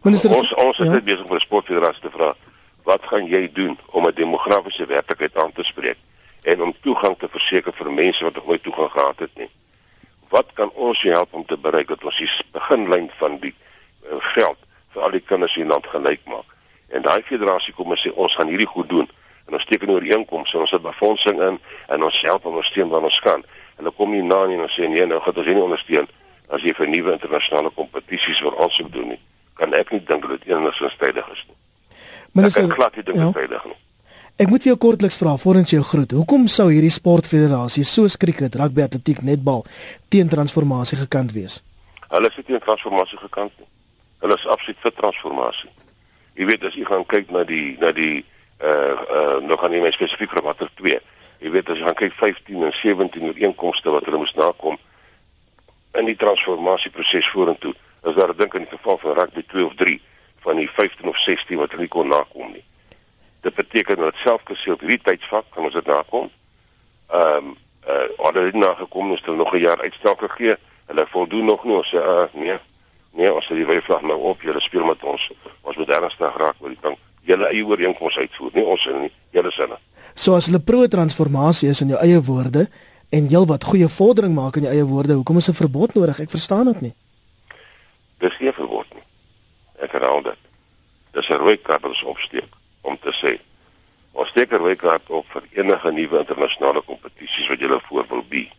Minister 0.04 0.36
ons 0.36 0.54
ons 0.54 0.80
is 0.80 0.88
ja? 0.88 1.02
besig 1.02 1.24
om 1.24 1.36
'n 1.36 1.40
sportfederasie 1.40 2.02
te 2.02 2.12
vra 2.12 2.36
wat 2.84 3.08
gaan 3.12 3.28
jy 3.28 3.50
doen 3.54 3.78
om 3.92 4.08
'n 4.08 4.16
demografiese 4.16 4.86
werklikheid 4.86 5.38
aan 5.38 5.52
te 5.52 5.64
spreek 5.64 5.98
en 6.42 6.62
om 6.62 6.76
toegang 6.82 7.18
te 7.18 7.28
verseker 7.28 7.74
vir 7.74 7.92
mense 7.92 8.24
wat 8.24 8.36
nog 8.36 8.46
nooit 8.46 8.64
toegang 8.64 8.92
gehad 8.92 9.20
het 9.20 9.36
nie. 9.36 9.50
Wat 10.30 10.48
kan 10.54 10.72
ons 10.74 11.02
help 11.02 11.34
om 11.34 11.46
te 11.46 11.58
bereik 11.58 11.88
dat 11.88 12.04
ons 12.04 12.18
die 12.18 12.30
beginlyn 12.52 13.12
van 13.18 13.40
die 13.40 13.56
uh, 14.04 14.16
geld 14.20 14.58
vir 14.92 15.02
al 15.02 15.12
die 15.12 15.24
kinders 15.24 15.58
in 15.58 15.68
land 15.68 15.88
gelyk 15.88 16.24
maak? 16.26 16.56
En 16.88 17.02
daai 17.02 17.22
federasie 17.24 17.74
kom 17.74 17.92
en 17.92 17.98
sê 17.98 18.12
ons 18.14 18.36
gaan 18.36 18.48
hierdie 18.48 18.68
goed 18.68 18.90
doen 18.90 19.10
en 19.48 19.58
ons 19.58 19.66
teken 19.66 19.94
ooreenkomste, 19.96 20.60
ons 20.60 20.74
het 20.75 20.84
befondsing 20.84 21.42
in 21.42 21.60
en 21.88 22.04
ons 22.04 22.22
help 22.27 22.46
om 22.46 22.56
ondersteun 22.56 22.92
waar 22.92 23.08
ons 23.08 23.20
kan. 23.24 23.44
Hulle 23.77 23.94
kom 23.96 24.12
nie 24.12 24.24
na 24.25 24.44
nie 24.50 24.60
en 24.60 24.70
sê 24.74 24.89
nee, 24.89 25.06
nou 25.06 25.20
gaan 25.24 25.38
ons 25.38 25.48
nie 25.48 25.63
ondersteun 25.63 26.08
as 26.54 26.63
jy 26.63 26.74
vir 26.75 26.92
nuwe 26.92 27.16
internasionale 27.16 27.72
kompetisies 27.75 28.39
wil 28.46 28.56
aansoek 28.63 28.92
doen 28.94 29.13
nie. 29.13 29.20
Kan 29.60 29.74
ek 29.75 29.92
nie 29.92 30.04
dink 30.08 30.27
dat 30.27 30.38
dit 30.38 30.54
enigsins 30.54 30.96
tydig 31.00 31.34
is 31.34 31.44
nie. 31.48 31.58
Minister, 32.38 32.68
ek 32.68 32.75
glad 32.77 32.96
nie 32.96 33.04
dink 33.04 33.18
dit 33.18 33.25
ja. 33.25 33.36
tydig 33.36 33.68
nie. 33.72 33.80
Ek 34.38 34.51
moet 34.51 34.62
vir 34.62 34.70
jou 34.70 34.77
kortliks 34.77 35.18
vra 35.18 35.32
voordat 35.42 35.72
jy 35.74 35.80
groet. 35.82 36.12
Hoekom 36.13 36.44
sou 36.51 36.68
hierdie 36.70 36.94
sportfederasie 36.94 37.82
soos 37.88 38.20
cricket, 38.22 38.56
rugby, 38.60 38.84
atletiek, 38.86 39.24
netbal 39.25 39.63
teen 40.13 40.30
transformasie 40.30 41.00
gekant 41.00 41.34
wees? 41.34 41.63
Hulle 42.12 42.30
sit 42.36 42.46
teen 42.46 42.62
transformasie 42.62 43.18
gekant 43.18 43.56
nie. 43.58 43.66
Hulle 44.22 44.38
is 44.38 44.46
absoluut 44.46 44.84
vir 44.86 44.94
transformasie. 45.00 45.72
Jy 46.38 46.46
weet 46.51 46.68
as 46.70 46.77
jy 46.77 46.86
gaan 46.86 47.06
kyk 47.10 47.34
na 47.34 47.42
die 47.50 47.74
na 47.82 47.89
die 47.98 48.22
uh 48.62 48.98
uh 49.12 49.38
nou 49.46 49.58
gaan 49.58 49.72
nie 49.72 49.82
meer 49.82 49.94
spesifiek 49.94 50.32
vir 50.34 50.42
watter 50.42 50.70
2. 50.82 51.00
Jy 51.40 51.50
weet 51.54 51.70
as 51.70 51.78
jy 51.78 51.86
gaan 51.86 51.98
kyk 51.98 52.16
15 52.18 52.64
en 52.66 52.74
17 52.74 53.28
ooreenkomste 53.30 53.92
wat 53.94 54.06
hulle 54.06 54.18
moes 54.18 54.34
nakom 54.34 54.78
in 55.98 56.10
die 56.10 56.16
transformasieproses 56.18 57.30
vorentoe. 57.30 57.74
Is 58.10 58.16
daar 58.18 58.34
dink 58.36 58.54
in 58.58 58.66
die 58.66 58.74
geval 58.74 58.98
van 58.98 59.14
rugby 59.20 59.44
2 59.54 59.66
of 59.66 59.76
3 59.76 60.02
van 60.46 60.58
die 60.58 60.70
15 60.70 61.08
of 61.08 61.18
16 61.18 61.62
wat 61.62 61.72
hulle 61.72 61.86
nie 61.86 61.94
kon 61.94 62.10
nakom 62.10 62.52
nie. 62.52 62.64
Dit 63.46 63.56
beteken 63.56 64.02
dat 64.02 64.18
self 64.24 64.42
gesê 64.50 64.74
op 64.74 64.82
hierdie 64.82 65.04
tydsvak 65.06 65.46
kan 65.54 65.70
ons 65.70 65.78
dit 65.78 65.86
nakom. 65.86 66.32
Ehm 67.14 67.54
um, 67.54 67.56
uh 67.88 68.08
hulle 68.26 68.50
het 68.50 68.58
nagekom 68.58 69.14
is 69.14 69.22
hulle 69.26 69.38
nog 69.38 69.54
'n 69.54 69.62
jaar 69.62 69.82
uitstel 69.82 70.16
gegee. 70.16 70.56
Hulle 70.86 71.06
voldoen 71.08 71.46
nog 71.46 71.64
nie 71.64 71.76
ons 71.76 71.94
uh 71.94 72.26
nee. 72.34 72.58
Nee, 73.12 73.34
ons 73.34 73.48
het 73.48 73.58
die 73.58 73.66
wyfvlag 73.66 74.02
nou 74.02 74.20
op. 74.20 74.42
Julle 74.42 74.62
speel 74.62 74.86
met 74.86 75.04
ons. 75.04 75.32
Ons 75.62 75.78
moet 75.78 75.90
ernstig 75.90 76.38
raak 76.38 76.56
oor 76.60 76.70
die 76.70 76.82
ding 76.82 76.98
julle 77.27 77.50
eie 77.51 77.65
ooreenkoms 77.65 78.17
uitvoer, 78.17 78.51
nie 78.55 78.65
ons 78.65 78.86
in 78.91 79.01
nie, 79.05 79.13
julle 79.36 79.51
sinne. 79.51 79.79
So 80.17 80.36
as 80.38 80.48
hulle 80.50 80.62
pro-transformasie 80.63 81.69
is 81.74 81.84
in 81.84 81.91
jou 81.93 82.00
eie 82.01 82.19
woorde 82.24 82.67
en 83.13 83.27
jy 83.31 83.43
wat 83.50 83.67
goeie 83.67 83.89
vordering 83.91 84.34
maak 84.36 84.57
in 84.57 84.67
jou 84.67 84.74
eie 84.74 84.88
woorde, 84.88 85.19
hoekom 85.19 85.38
is 85.38 85.50
'n 85.50 85.60
verbod 85.60 85.93
nodig? 85.96 86.19
Ek 86.19 86.29
verstaan 86.29 86.65
dit 86.65 86.81
nie. 86.81 86.93
Dis 88.19 88.39
nie 88.39 88.50
'n 88.50 88.53
verbod 88.53 88.88
nie. 88.93 89.03
Ek 89.84 89.91
herhaal 89.91 90.24
dit. 90.24 90.39
Dis 91.13 91.29
'n 91.29 91.38
rooi 91.38 91.57
kaart 91.57 91.81
wat 91.81 91.91
ons 91.91 92.03
opsteek 92.03 92.50
om 92.81 92.98
te 93.00 93.13
sê 93.13 93.39
ons 94.13 94.29
steek 94.29 94.51
'n 94.51 94.57
rooi 94.57 94.75
kaart 94.75 95.10
op 95.10 95.25
vir 95.29 95.43
enige 95.51 95.91
nuwe 95.91 96.19
internasionale 96.19 96.81
kompetisies 96.81 97.48
wat 97.48 97.60
julle 97.60 97.79
voor 97.89 98.05
wil 98.10 98.24
bi. 98.29 98.50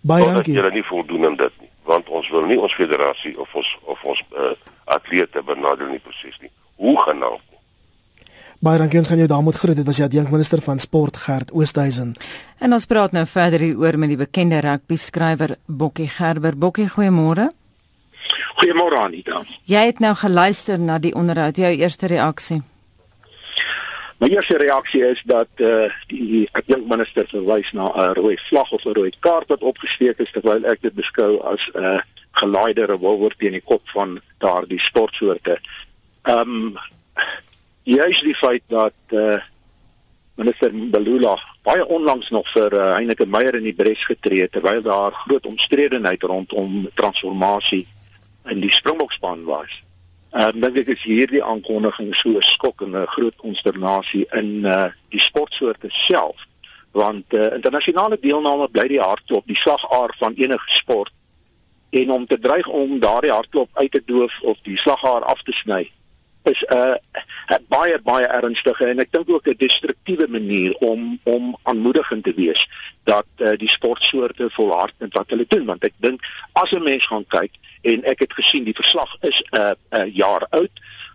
Baie 0.00 0.24
dankie. 0.24 0.54
Julle 0.54 0.70
nie 0.70 0.84
voldoen 0.84 1.24
aan 1.24 1.36
dit 1.36 1.60
nie, 1.60 1.70
want 1.82 2.08
ons 2.08 2.28
wil 2.28 2.44
nie 2.44 2.60
ons 2.60 2.74
federasie 2.74 3.38
of 3.38 3.54
ons 3.54 3.78
of 3.82 4.04
ons 4.04 4.22
uh, 4.36 4.52
atlete 4.84 5.42
benadeel 5.42 5.86
in 5.86 5.92
die 5.92 6.06
proses 6.06 6.38
nie 6.40 6.50
hoegenaamd. 6.82 7.48
Baie 8.62 8.78
dankie 8.78 9.00
ons 9.00 9.08
gaan 9.10 9.18
jou 9.18 9.26
daar 9.26 9.42
moet 9.42 9.58
groet. 9.58 9.78
Dit 9.80 9.88
was 9.88 9.98
die 9.98 10.04
adjunkt 10.04 10.30
minister 10.30 10.60
van 10.62 10.78
sport 10.78 11.16
Gert 11.24 11.50
Oosthuizen. 11.50 12.12
En 12.62 12.72
ons 12.76 12.86
praat 12.86 13.14
nou 13.16 13.24
verder 13.26 13.64
hier 13.64 13.78
oor 13.78 13.98
met 13.98 14.12
die 14.12 14.20
bekende 14.20 14.60
rugby 14.62 14.94
skrywer 14.96 15.56
Bokkie 15.66 16.06
Gerber. 16.06 16.54
Bokkie, 16.54 16.86
goeiemôre. 16.92 17.48
Goeiemôre 18.60 19.00
Anita. 19.02 19.42
Jy 19.66 19.82
het 19.88 19.98
nou 19.98 20.14
geluister 20.14 20.78
na 20.78 21.00
die 21.02 21.14
onderhoud. 21.18 21.58
Jou 21.58 21.72
eerste 21.74 22.06
reaksie? 22.06 22.60
My 24.22 24.28
eerste 24.30 24.60
reaksie 24.62 25.02
is 25.10 25.22
dat 25.26 25.50
eh 25.58 25.66
uh, 25.66 26.00
die 26.06 26.48
adjunkt 26.52 26.86
minister 26.88 27.26
verwys 27.26 27.72
na 27.72 27.90
'n 27.90 28.14
rooi 28.14 28.36
vlag 28.38 28.70
of 28.70 28.84
'n 28.84 28.94
rooi 28.94 29.10
kaart 29.18 29.48
wat 29.48 29.62
opgesteek 29.62 30.18
is 30.18 30.30
terwyl 30.30 30.64
ek 30.64 30.82
dit 30.82 30.94
beskou 30.94 31.40
as 31.42 31.70
'n 31.74 31.78
uh, 31.82 32.00
gelaaide 32.30 32.84
revolver 32.86 33.34
teen 33.36 33.52
die 33.52 33.64
kop 33.64 33.82
van 33.88 34.20
daardie 34.38 34.78
sportsoorte. 34.78 35.58
Ehm 36.22 36.50
um, 36.50 36.76
juis 37.82 38.20
die 38.22 38.34
feit 38.34 38.62
dat 38.66 38.94
eh 39.08 39.18
uh, 39.18 39.40
minister 40.34 40.70
Balula 40.90 41.38
baie 41.62 41.86
onlangs 41.86 42.30
nog 42.30 42.50
vir 42.50 42.72
uh, 42.72 42.92
Heinike 42.94 43.26
Meyer 43.26 43.54
in 43.54 43.62
die 43.66 43.74
bres 43.74 44.04
getree 44.04 44.48
terwyl 44.48 44.82
daar 44.82 45.12
groot 45.12 45.46
omstredenheid 45.46 46.22
rondom 46.22 46.88
transformasie 46.94 47.86
in 48.44 48.60
die 48.60 48.70
Springbokspan 48.70 49.44
was. 49.44 49.82
Ehm 50.30 50.56
uh, 50.56 50.62
dink 50.62 50.76
ek 50.76 50.92
is 50.94 51.02
hierdie 51.02 51.42
aankondiging 51.42 52.14
so 52.14 52.28
'n 52.38 52.42
skok 52.42 52.82
en 52.86 52.94
'n 52.96 53.06
groot 53.06 53.36
konsternasie 53.36 54.26
in 54.30 54.64
eh 54.64 54.72
uh, 54.72 54.90
die 55.08 55.20
sportsoorte 55.20 55.90
self 55.90 56.46
want 56.92 57.34
uh, 57.34 57.54
internasionale 57.54 58.18
deelname 58.20 58.68
bly 58.68 58.86
die 58.88 59.00
hartklop 59.00 59.46
die 59.46 59.56
slagaar 59.56 60.14
van 60.18 60.34
enige 60.34 60.70
sport 60.70 61.12
en 61.90 62.10
om 62.10 62.26
te 62.26 62.38
dreig 62.38 62.66
om 62.66 63.00
daardie 63.00 63.32
hartklop 63.32 63.68
uit 63.72 63.90
te 63.90 64.02
doof 64.06 64.40
of 64.42 64.58
die 64.62 64.76
slagaar 64.76 65.22
af 65.22 65.42
te 65.42 65.52
sny 65.52 65.90
is 66.42 66.64
'n 66.68 66.74
uh, 66.74 67.56
baie 67.68 67.98
baie 68.02 68.26
ernstige 68.26 68.86
en 68.86 68.98
ek 68.98 69.12
dink 69.12 69.30
ook 69.30 69.46
'n 69.46 69.58
destruktiewe 69.58 70.26
manier 70.28 70.74
om 70.74 71.18
om 71.22 71.56
aanmoedigend 71.62 72.24
te 72.24 72.34
wees 72.34 72.68
dat 73.04 73.26
uh, 73.36 73.56
die 73.56 73.68
sportsoorte 73.68 74.50
volhard 74.50 74.94
met 74.98 75.14
wat 75.14 75.30
hulle 75.30 75.44
doen. 75.48 75.64
Want 75.64 75.84
ek 75.84 75.94
dink 75.96 76.20
as 76.52 76.72
'n 76.72 76.82
mens 76.82 77.06
gaan 77.06 77.26
kyk 77.26 77.52
en 77.82 78.04
ek 78.04 78.18
het 78.18 78.32
gesien 78.32 78.64
die 78.64 78.80
verslag 78.82 79.16
is 79.20 79.42
'n 79.50 79.56
uh, 79.56 79.72
uh, 79.90 80.14
jaar 80.14 80.46
oud. 80.50 80.70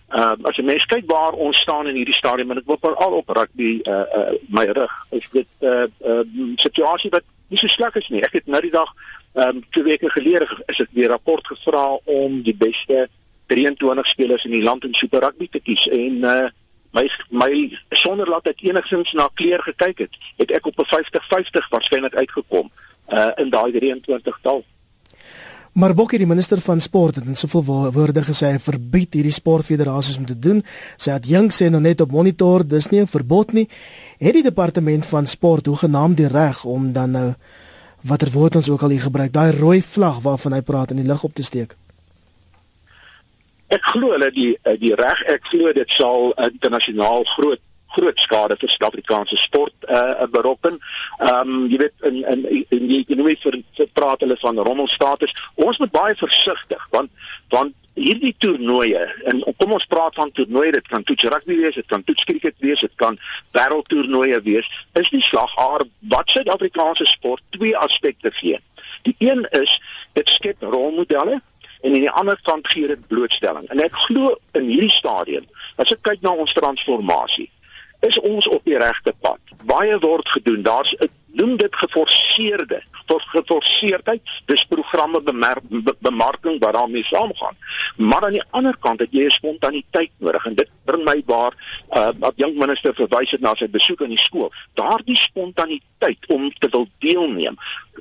Uh, 0.09 0.35
as 0.41 0.57
'n 0.57 0.65
mens 0.65 0.85
kyk 0.85 1.03
waar 1.05 1.33
ons 1.33 1.57
staan 1.57 1.87
in 1.87 1.95
hierdie 1.95 2.13
stadium 2.13 2.51
en 2.51 2.57
ek 2.57 2.65
wil 2.65 2.95
al 2.95 3.11
op 3.11 3.29
rugby 3.29 3.79
uh, 3.83 4.03
uh, 4.15 4.31
my 4.47 4.65
rug 4.65 4.93
is 5.09 5.27
dit 5.31 5.47
'n 5.59 5.65
uh, 5.65 5.85
uh, 6.05 6.23
situasie 6.55 7.09
wat 7.09 7.23
nie 7.47 7.59
so 7.59 7.67
sleg 7.67 7.95
is 7.95 8.09
nie. 8.09 8.23
Ek 8.23 8.33
het 8.33 8.47
nou 8.47 8.61
die 8.61 8.71
dag 8.71 8.91
um, 9.33 9.63
twee 9.69 9.83
weke 9.83 10.09
gelede 10.09 10.47
is 10.65 10.77
dit 10.77 10.89
weer 10.91 11.09
rapport 11.09 11.47
gevra 11.47 11.99
om 12.03 12.41
die 12.43 12.55
beste 12.55 13.07
23 13.47 14.07
spelers 14.07 14.45
in 14.45 14.51
die 14.51 14.63
land 14.63 14.85
in 14.85 14.93
Super 14.93 15.21
Rugby 15.25 15.47
te 15.51 15.59
kies 15.59 15.87
en 15.87 16.23
uh 16.23 16.47
my 16.95 17.03
my 17.29 17.51
sonder 17.99 18.29
laat 18.29 18.47
ek 18.47 18.63
enigsins 18.63 19.11
na 19.13 19.27
kleur 19.35 19.61
gekyk 19.61 20.05
het, 20.05 20.15
het 20.37 20.51
ek 20.51 20.65
op 20.65 20.79
'n 20.79 20.87
50-50 20.87 21.69
waarskynlik 21.69 22.15
uitgekom 22.15 22.71
uh 23.11 23.31
in 23.37 23.49
daai 23.49 23.71
23 23.71 24.39
tal. 24.41 24.63
Maar 25.77 25.93
Bokkie 25.93 26.17
die 26.17 26.27
minister 26.27 26.57
van 26.61 26.79
sport 26.79 27.15
het 27.15 27.25
in 27.25 27.35
soveel 27.35 27.91
woorde 27.93 28.23
gesê 28.25 28.47
hy 28.49 28.59
verbied 28.59 29.13
hierdie 29.13 29.31
sportfederasies 29.31 30.17
om 30.17 30.25
te 30.25 30.39
doen. 30.39 30.63
Sy 30.97 31.11
het 31.11 31.27
jong 31.29 31.51
sê 31.53 31.69
nou 31.69 31.81
net 31.81 32.01
op 32.01 32.11
monitor, 32.11 32.65
dis 32.65 32.89
nie 32.89 33.01
'n 33.01 33.07
verbod 33.07 33.53
nie. 33.53 33.67
Het 34.17 34.33
die 34.33 34.43
departement 34.43 35.05
van 35.05 35.25
sport 35.25 35.65
hoegenaamd 35.65 36.17
die 36.17 36.27
reg 36.27 36.65
om 36.65 36.93
dan 36.93 37.11
nou 37.11 37.33
watter 38.01 38.31
woord 38.31 38.55
ons 38.55 38.69
ook 38.69 38.81
al 38.81 38.89
hier 38.89 39.01
gebruik, 39.01 39.31
daai 39.31 39.51
rooi 39.51 39.81
vlag 39.81 40.21
waarvan 40.21 40.53
hy 40.53 40.61
praat 40.61 40.91
in 40.91 40.97
die 40.97 41.05
lug 41.05 41.23
op 41.23 41.33
te 41.33 41.43
steek? 41.43 41.77
Ek 43.67 43.83
glo 43.93 44.13
hulle 44.15 44.31
die 44.31 44.53
eh, 44.63 44.77
die 44.79 44.93
reg 44.95 45.23
ek 45.27 45.49
glo 45.51 45.73
dit 45.75 45.89
sal 45.91 46.33
internasionaal 46.49 47.25
groot 47.35 47.63
groot 47.95 48.19
skade 48.19 48.57
vir 48.59 48.69
Suid-Afrikaanse 48.69 49.37
sport 49.39 49.87
uh 49.89 50.27
berokken. 50.31 50.79
Ehm 51.19 51.53
um, 51.55 51.65
jy 51.71 51.79
weet 51.83 52.07
in 52.09 52.21
in 52.33 52.45
in 52.69 52.87
die 52.91 52.99
ekonomie 52.99 53.37
vir, 53.41 53.59
vir 53.79 53.89
praat 53.93 54.23
hulle 54.25 54.37
van 54.43 54.59
rommelstatus. 54.59 55.35
Ons 55.55 55.79
moet 55.83 55.91
baie 55.91 56.15
versigtig 56.15 56.87
want 56.91 57.11
want 57.49 57.75
hierdie 57.97 58.33
toernooie 58.37 59.01
en 59.29 59.41
kom 59.57 59.73
ons 59.73 59.87
praat 59.89 60.15
van 60.19 60.31
toernooie 60.37 60.71
dit 60.75 60.87
kan 60.91 61.03
toets 61.07 61.25
rugby 61.33 61.57
wees 61.57 61.77
dit 61.79 61.87
kan 61.89 62.03
toets 62.05 62.27
cricket 62.29 62.55
wees 62.61 62.83
dit 62.85 62.93
kan 63.01 63.17
wêreldtoernooie 63.57 64.37
wees 64.45 64.69
is 65.01 65.09
die 65.13 65.23
slaghaar 65.25 65.85
wat 66.13 66.29
Suid-Afrikaanse 66.29 67.07
sport 67.09 67.41
twee 67.57 67.73
aspekte 67.77 68.31
gee 68.37 68.59
die 69.07 69.15
een 69.17 69.47
is 69.57 69.79
dit 70.13 70.29
skep 70.29 70.61
rolmodelle 70.61 71.39
en 71.81 71.93
aan 71.93 72.05
die 72.05 72.15
ander 72.21 72.39
kant 72.43 72.67
gee 72.67 72.87
dit 72.87 73.07
blootstelling 73.07 73.69
en 73.69 73.83
ek 73.83 73.95
glo 74.07 74.35
in 74.53 74.69
hierdie 74.69 74.93
stadium 74.93 75.45
as 75.77 75.91
ek 75.91 76.01
kyk 76.01 76.21
na 76.21 76.33
ons 76.33 76.53
transformasie 76.57 77.49
is 78.05 78.19
ons 78.19 78.47
op 78.47 78.61
die 78.63 78.77
regte 78.77 79.13
pad. 79.25 79.39
Baie 79.65 79.97
word 79.99 80.29
gedoen. 80.29 80.61
Daar's 80.61 80.93
noem 81.37 81.55
dit 81.57 81.75
geforseerde 81.75 82.83
geforseerdheid. 83.07 84.21
Dis 84.45 84.65
programme 84.65 85.21
bemerk 85.21 85.63
be, 85.69 85.93
bemarking 85.99 86.59
wat 86.59 86.73
daarmee 86.73 87.03
saamgaan. 87.03 87.55
Maar 87.95 88.25
aan 88.25 88.35
die 88.35 88.43
ander 88.49 88.77
kant 88.79 88.99
het 88.99 89.11
jy 89.11 89.25
'n 89.25 89.29
spontaniteit 89.29 90.11
nodig 90.17 90.45
en 90.45 90.55
dit 90.55 90.69
bring 90.85 91.03
my 91.03 91.21
waar 91.25 91.53
uh, 91.91 92.09
wat 92.19 92.33
jong 92.35 92.57
minister 92.57 92.93
verwys 92.93 93.31
het 93.31 93.41
na 93.41 93.55
sy 93.55 93.69
besoek 93.69 94.01
aan 94.01 94.15
die 94.15 94.19
skool. 94.19 94.51
Daardie 94.73 95.15
spontaniteit 95.15 96.25
om 96.27 96.51
te 96.53 96.67
wil 96.69 96.87
deelneem 96.99 97.55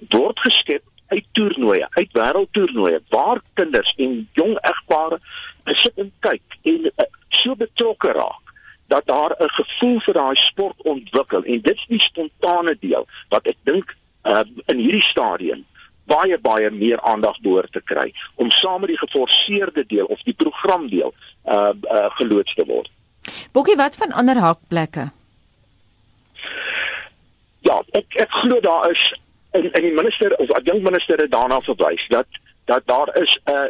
word 0.08 0.40
geskep 0.40 0.82
uit 1.06 1.26
toernooie, 1.32 1.86
uit 1.90 2.12
wêreldtoernooie 2.12 3.00
waar 3.08 3.40
kinders 3.54 3.92
en 3.96 4.28
jong 4.32 4.56
egpare 4.60 5.20
sit 5.64 6.02
en 6.02 6.12
kyk 6.20 6.58
en 6.62 6.90
uh, 6.90 7.06
so 7.28 7.56
betrokke 7.56 8.12
raak 8.12 8.42
dat 8.86 9.06
daar 9.06 9.34
'n 9.38 9.48
gevoel 9.58 10.00
vir 10.00 10.14
daai 10.14 10.34
sport 10.34 10.82
ontwikkel 10.82 11.42
en 11.44 11.60
dit 11.60 11.76
is 11.76 11.86
die 11.88 12.00
spontane 12.00 12.76
deel 12.80 13.06
wat 13.28 13.46
ek 13.46 13.56
dink 13.62 13.96
uh, 14.24 14.42
in 14.66 14.78
hierdie 14.78 15.02
stadium 15.02 15.64
baie 16.06 16.38
baie 16.38 16.70
meer 16.70 17.00
aandag 17.00 17.40
behoort 17.40 17.72
te 17.72 17.80
kry 17.80 18.12
om 18.34 18.50
saam 18.50 18.80
met 18.80 18.94
die 18.94 18.98
geforseerde 18.98 19.86
deel 19.86 20.06
of 20.06 20.22
die 20.22 20.34
programdeel 20.34 21.14
uh, 21.44 21.70
uh 21.90 22.10
geloods 22.18 22.54
te 22.54 22.64
word. 22.64 22.90
Bokkie 23.52 23.76
wat 23.76 23.96
van 23.96 24.12
ander 24.12 24.38
hakplekke? 24.38 25.10
Ja, 27.66 27.82
ek 27.90 28.14
ek 28.14 28.30
glo 28.30 28.60
daar 28.60 28.90
is 28.90 29.14
in 29.56 29.72
in 29.72 29.82
die 29.82 29.94
minister 29.94 30.36
of 30.36 30.52
adjunkt 30.52 30.82
minister 30.82 31.18
het 31.18 31.30
daarna 31.30 31.60
verwys 31.60 32.06
dat 32.08 32.26
dat 32.64 32.86
daar 32.86 33.16
is 33.16 33.38
'n 33.44 33.50
uh, 33.50 33.68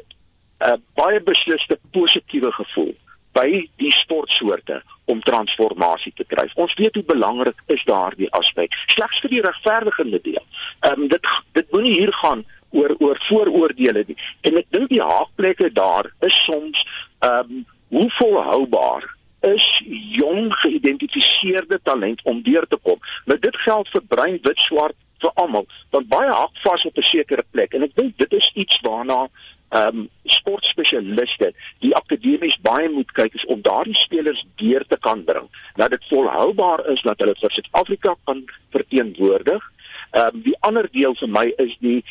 'n 0.58 0.70
uh, 0.70 0.76
baie 0.94 1.20
besliste 1.22 1.78
positiewe 1.90 2.52
gevoel 2.52 2.94
by 3.32 3.68
die 3.76 3.92
sportsoorte 3.92 4.82
om 5.04 5.20
transformasie 5.20 6.12
te 6.16 6.24
kry. 6.24 6.48
Ons 6.54 6.74
weet 6.74 6.94
hoe 6.94 7.04
belangrik 7.04 7.58
is 7.66 7.84
daardie 7.84 8.30
aspek. 8.32 8.74
Slegs 8.86 9.20
vir 9.20 9.30
die 9.30 9.42
regverdigende 9.44 10.20
deel. 10.22 10.44
Ehm 10.80 11.02
um, 11.02 11.08
dit 11.08 11.26
dit 11.52 11.72
moenie 11.72 11.92
hier 11.98 12.12
gaan 12.12 12.44
oor 12.70 12.94
oor 12.98 13.18
vooroordeele 13.28 14.04
nie. 14.06 14.16
En 14.40 14.56
ek 14.56 14.70
dink 14.70 14.88
die 14.88 15.02
haakplekke 15.02 15.72
daar 15.72 16.10
is 16.20 16.44
soms 16.44 16.86
ehm 17.18 17.38
um, 17.38 17.64
hoe 17.88 18.10
volhoubaar 18.10 19.04
is 19.46 19.82
jong 20.16 20.48
geïdentifiseerde 20.54 21.78
talent 21.82 22.22
om 22.24 22.42
deur 22.42 22.66
te 22.66 22.78
kom. 22.82 22.98
Maar 23.24 23.38
dit 23.40 23.56
geld 23.56 23.88
vir 23.88 24.02
bruin, 24.02 24.38
wit, 24.42 24.58
swart 24.58 24.96
vir 25.20 25.32
almal. 25.35 25.66
Want 25.90 26.08
baie 26.08 26.30
hak 26.30 26.56
vas 26.62 26.87
op 26.87 26.96
'n 26.96 27.02
sekere 27.02 27.44
plek 27.50 27.75
en 27.75 27.82
ek 27.82 27.94
dink 27.94 28.18
dit 28.18 28.32
is 28.32 28.50
iets 28.54 28.80
waarna 28.80 29.28
ehm 29.70 29.99
um, 29.99 30.08
sportspesialiste 30.25 31.52
die 31.82 31.94
akademies 31.96 32.58
baie 32.62 32.88
moet 32.88 33.12
kyk 33.12 33.35
is 33.35 33.46
om 33.46 33.62
daardie 33.62 33.96
spelers 33.99 34.44
deur 34.54 34.85
te 34.87 34.96
kan 34.96 35.25
bring 35.25 35.49
dat 35.75 35.90
dit 35.90 36.04
volhoubaar 36.08 36.87
is 36.87 37.02
dat 37.02 37.18
hulle 37.18 37.35
vir 37.40 37.50
Suid-Afrika 37.50 38.14
kan 38.25 38.44
verteenwoordig. 38.70 39.73
Ehm 40.11 40.35
um, 40.35 40.42
die 40.42 40.56
ander 40.61 40.88
deel 40.90 41.14
vir 41.14 41.28
my 41.28 41.52
is 41.56 41.76
die 41.80 42.04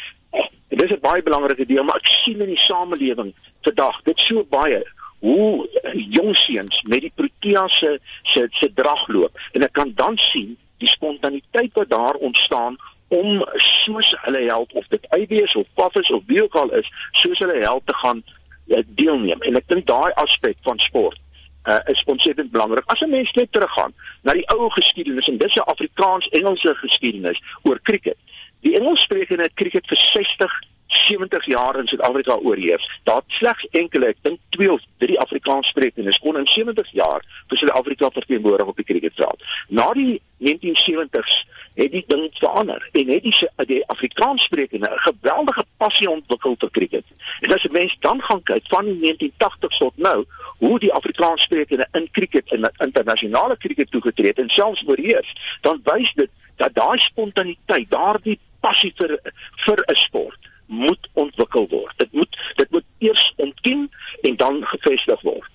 en 0.68 0.78
dis 0.78 0.92
'n 0.92 1.00
baie 1.00 1.24
belangrike 1.24 1.66
deel 1.66 1.84
maar 1.84 2.02
ek 2.04 2.12
sien 2.12 2.42
in 2.42 2.52
die 2.52 2.66
samelewing 2.68 3.34
vandag 3.62 4.02
dit 4.04 4.20
so 4.20 4.44
baie 4.44 4.84
hoe 5.20 5.70
jong 6.18 6.36
seuns 6.36 6.82
met 6.92 7.02
die 7.02 7.12
Protea 7.16 7.68
se 7.68 8.00
se 8.24 8.48
se 8.52 8.74
drag 8.74 9.08
loop 9.08 9.40
en 9.54 9.64
ek 9.64 9.74
kan 9.74 9.94
dan 9.96 10.18
sien 10.18 10.58
die 10.78 10.92
spontaniteit 10.92 11.74
wat 11.74 11.90
daar 11.90 12.20
ontstaan 12.30 12.78
om 13.08 13.46
soos 13.54 14.16
hulle 14.22 14.44
help 14.48 14.72
of 14.74 14.88
dit 14.88 15.06
IBS 15.18 15.56
of 15.56 15.68
Paffers 15.74 16.12
of 16.12 16.24
wie 16.26 16.44
ook 16.44 16.56
al 16.56 16.72
is, 16.74 16.92
soos 17.12 17.40
hulle 17.40 17.60
help 17.60 17.86
te 17.86 17.94
gaan 17.94 18.24
uh, 18.68 18.80
deelneem. 18.86 19.42
En 19.42 19.56
ek 19.56 19.68
dink 19.68 19.86
daai 19.88 20.12
aspek 20.14 20.58
van 20.62 20.80
sport 20.80 21.20
uh, 21.66 21.80
is 21.86 22.04
ontsettend 22.06 22.52
belangrik. 22.52 22.86
As 22.86 23.02
'n 23.02 23.10
mens 23.10 23.32
net 23.32 23.52
teruggaan 23.52 23.94
na 24.22 24.34
die 24.34 24.48
ou 24.50 24.70
geskiedenis 24.70 25.28
en 25.28 25.38
dis 25.38 25.56
'n 25.56 25.70
Afrikaans-Engelse 25.74 26.76
geskiedenis 26.76 27.42
oor 27.62 27.80
cricket. 27.82 28.18
Die 28.60 28.76
Engelssprekende 28.76 29.50
cricket 29.54 29.88
vir 29.88 29.98
60 29.98 30.62
70 30.96 31.46
jaar 31.46 31.80
in 31.80 31.88
Suid-Afrika 31.88 32.36
oorheers. 32.36 33.00
Daar 33.04 33.22
slegs 33.28 33.68
enkele, 33.72 34.14
ek 34.14 34.22
dink 34.22 34.40
2 34.56 34.72
of 34.72 34.82
3 35.04 35.20
Afrikaanssprekendes 35.20 36.20
kon 36.20 36.38
in 36.38 36.48
70 36.48 36.92
jaar 36.92 37.26
vir 37.48 37.58
Suid-Afrika 37.58 38.10
verteenwoordig 38.16 38.72
op 38.72 38.80
die 38.80 38.86
cricketveld. 38.86 39.44
Na 39.68 39.92
die 39.94 40.22
1970s 40.46 41.44
het 41.76 41.92
die 41.92 42.04
ding 42.08 42.30
verander 42.34 42.90
en 42.92 43.12
het 43.12 43.24
die, 43.24 43.50
die 43.68 43.82
Afrikaanssprekende 43.88 44.90
'n 44.90 45.04
geweldige 45.08 45.66
passie 45.78 46.10
ontwikkel 46.10 46.56
vir 46.60 46.72
cricket. 46.72 47.06
En 47.40 47.52
as 47.54 47.64
jy 47.64 47.72
mens 47.72 47.98
dan 48.00 48.22
gaan 48.22 48.44
kyk 48.44 48.68
van 48.68 48.86
1980 48.86 49.78
tot 49.78 49.98
nou, 49.98 50.26
hoe 50.58 50.80
die 50.80 50.94
Afrikaanssprekende 50.94 51.88
in 51.92 52.10
cricket 52.12 52.52
in 52.52 52.70
internasionale 52.78 53.58
cricket 53.58 53.92
toegetree 53.92 54.28
het 54.28 54.40
en 54.40 54.50
selfs 54.50 54.84
oorheers, 54.88 55.36
dan 55.62 55.82
wys 55.84 56.14
dit 56.14 56.30
dat 56.56 56.76
daai 56.76 56.98
spontaniteit, 56.98 57.90
daardie 57.90 58.40
passie 58.60 58.94
vir 58.96 59.20
vir 59.66 59.84
'n 59.88 59.96
sport 59.96 60.54
moet 60.66 61.10
ontwikkel 61.14 61.68
word. 61.70 61.98
Dit 61.98 62.12
moet 62.12 62.40
dit 62.56 62.72
moet 62.72 62.86
eers 62.98 63.34
ontken 63.36 63.90
en 64.22 64.36
dan 64.36 64.64
gevestig 64.66 65.22
word. 65.22 65.52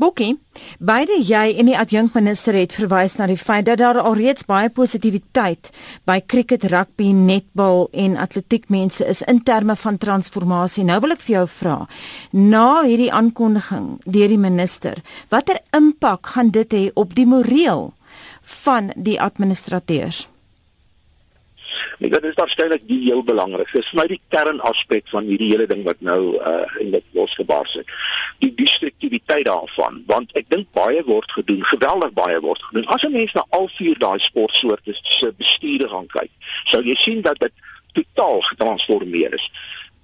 Bokkie, 0.00 0.38
beide 0.80 1.18
jy 1.20 1.42
en 1.60 1.68
die 1.68 1.76
adjunkminister 1.76 2.56
het 2.56 2.72
verwys 2.78 3.18
na 3.18 3.26
die 3.28 3.38
feit 3.38 3.66
dat 3.68 3.80
daar 3.82 4.00
alreeds 4.00 4.46
baie 4.48 4.70
positiwiteit 4.72 5.68
by 6.08 6.16
cricket, 6.32 6.64
rugby, 6.72 7.10
netbal 7.12 7.88
en 7.92 8.16
atletiek 8.16 8.70
mense 8.72 9.04
is 9.04 9.20
in 9.28 9.42
terme 9.44 9.76
van 9.76 10.00
transformasie. 10.00 10.86
Nou 10.88 11.00
wil 11.04 11.16
ek 11.16 11.24
vir 11.26 11.36
jou 11.40 11.46
vra, 11.58 11.76
na 12.32 12.82
hierdie 12.88 13.12
aankondiging 13.12 13.92
deur 14.06 14.32
die 14.32 14.40
minister, 14.40 15.04
watter 15.28 15.60
impak 15.76 16.34
gaan 16.34 16.54
dit 16.56 16.76
hê 16.76 16.84
op 16.96 17.14
die 17.18 17.28
moreel 17.28 17.90
van 18.64 18.94
die 18.96 19.20
administrateurs? 19.20 20.29
Nee, 21.98 22.10
dit 22.10 22.24
is 22.24 22.34
waarskynlik 22.34 22.86
die 22.88 23.00
heel 23.04 23.22
belangrikste. 23.24 23.80
Dis 23.80 23.90
vir 23.92 23.98
my 24.00 24.06
die 24.10 24.20
kernaspek 24.32 25.08
van 25.12 25.26
hierdie 25.28 25.50
hele 25.52 25.66
ding 25.70 25.82
wat 25.84 26.00
nou 26.06 26.20
uh 26.36 26.62
in 26.82 26.94
dit 26.94 27.04
losgebars 27.16 27.74
het. 27.80 27.90
Die 28.44 28.52
destruktiwiteit 28.56 29.44
daarvan, 29.48 30.02
want 30.06 30.32
ek 30.38 30.48
dink 30.48 30.70
baie 30.76 31.02
word 31.04 31.32
gedoen, 31.32 31.60
geweldig 31.72 32.14
baie 32.16 32.40
word 32.40 32.62
gedoen. 32.68 32.86
As 32.86 33.04
'n 33.04 33.12
mens 33.12 33.34
na 33.36 33.44
al 33.50 33.68
vier 33.76 33.98
daai 33.98 34.18
sportsoorte 34.18 34.96
se 35.02 35.32
bestuurde 35.36 35.88
gaan 35.88 36.06
kyk, 36.06 36.30
sou 36.64 36.82
jy 36.82 36.94
sien 36.94 37.20
dat 37.20 37.38
dit 37.38 37.52
totaal 37.92 38.40
getransformeer 38.40 39.34
is. 39.34 39.50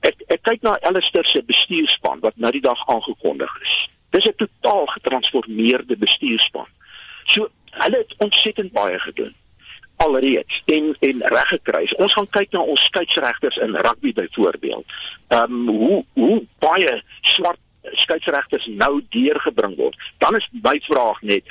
Ek 0.01 0.23
ek 0.29 0.43
kyk 0.43 0.63
na 0.63 0.79
Alistair 0.83 1.25
se 1.25 1.43
bestuurspan 1.43 2.21
wat 2.21 2.37
nou 2.37 2.53
die 2.53 2.61
dag 2.61 2.89
aangekondig 2.89 3.59
is. 3.63 3.89
Dis 4.11 4.27
'n 4.27 4.37
totaal 4.37 4.87
getransformeerde 4.87 5.97
bestuurspan. 5.97 6.69
So 7.25 7.49
hulle 7.71 7.97
het 7.97 8.15
ontsettend 8.19 8.73
baie 8.73 8.99
gedoen 8.99 9.35
alreeds 9.97 10.63
en 10.65 10.97
en 11.01 11.23
reg 11.23 11.49
gekry. 11.49 11.85
Ons 11.97 12.13
gaan 12.13 12.29
kyk 12.31 12.53
na 12.53 12.61
ons 12.61 12.85
skeieregters 12.89 13.57
in 13.57 13.77
rugby 13.77 14.13
byvoorbeeld. 14.13 14.97
Ehm 15.29 15.53
um, 15.53 15.69
hoe 15.69 16.05
hoe 16.13 16.41
baie 16.59 17.03
swart 17.21 17.61
skeieregters 17.83 18.67
nou 18.67 19.01
deurgebring 19.15 19.77
word. 19.77 19.97
Dan 20.19 20.37
is 20.37 20.49
my 20.63 20.81
vraag 20.83 21.23
net, 21.23 21.45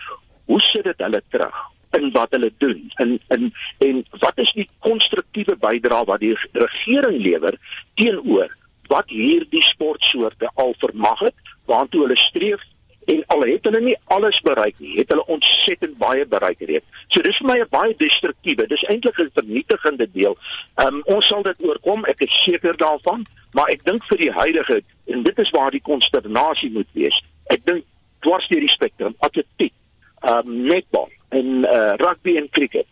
hoe 0.45 0.61
sit 0.61 0.83
dit 0.83 1.01
hulle 1.07 1.23
terug 1.29 1.63
in 1.95 2.11
wat 2.11 2.35
hulle 2.35 2.51
doen? 2.57 2.91
In 3.01 3.19
in 3.27 3.49
en 3.77 4.03
wat 4.19 4.37
is 4.43 4.51
die 4.53 4.67
konstruktiewe 4.79 5.55
bydrae 5.55 6.05
wat 6.05 6.19
die 6.19 6.35
regering 6.51 7.21
lewer 7.23 7.57
teenoor 7.95 8.53
wat 8.91 9.09
hierdie 9.09 9.63
sportsoorte 9.65 10.49
al 10.61 10.75
vermag 10.77 11.19
het, 11.19 11.53
waartoe 11.65 12.03
hulle 12.05 12.17
streef 12.19 12.61
en 13.05 13.23
al 13.27 13.41
het 13.45 13.67
hulle 13.67 13.81
nie 13.81 13.95
alles 14.13 14.39
bereik 14.41 14.79
nie, 14.79 14.97
het 14.97 15.09
hulle 15.13 15.25
ontsettend 15.25 15.97
baie 15.97 16.25
bereik 16.25 16.59
reeds. 16.59 16.85
So 17.07 17.21
dis 17.21 17.37
vir 17.37 17.47
my 17.47 17.57
'n 17.59 17.69
baie 17.69 17.95
destruktiewe, 17.97 18.67
dis 18.67 18.83
eintlik 18.83 19.19
'n 19.19 19.31
vernietigende 19.33 20.07
deel. 20.11 20.37
Ehm 20.75 20.87
um, 20.87 21.01
ons 21.05 21.27
sal 21.27 21.43
dit 21.43 21.55
oorkom, 21.59 22.05
ek 22.05 22.21
is 22.21 22.43
seker 22.43 22.77
daarvan, 22.77 23.25
maar 23.53 23.69
ek 23.69 23.85
dink 23.85 24.03
vir 24.03 24.17
die 24.17 24.31
huidige 24.31 24.81
en 25.05 25.23
dit 25.23 25.39
is 25.39 25.49
waar 25.49 25.71
die 25.71 25.81
konsternasie 25.81 26.71
moet 26.71 26.89
wees. 26.93 27.23
Ek 27.47 27.65
dink 27.65 27.83
dwars 28.19 28.47
deur 28.47 28.59
die 28.59 28.69
spektrum, 28.69 29.15
atletiek, 29.19 29.73
ehm 30.21 30.47
um, 30.47 30.61
netbal 30.61 31.09
en 31.29 31.45
uh, 31.45 31.93
rugby 31.95 32.37
en 32.37 32.49
cricket. 32.49 32.87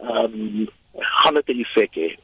Ehm 0.00 0.24
um, 0.24 0.68
gaan 0.98 1.34
dit 1.34 1.48
'n 1.48 1.60
effek 1.60 1.94
hê. 1.94 2.16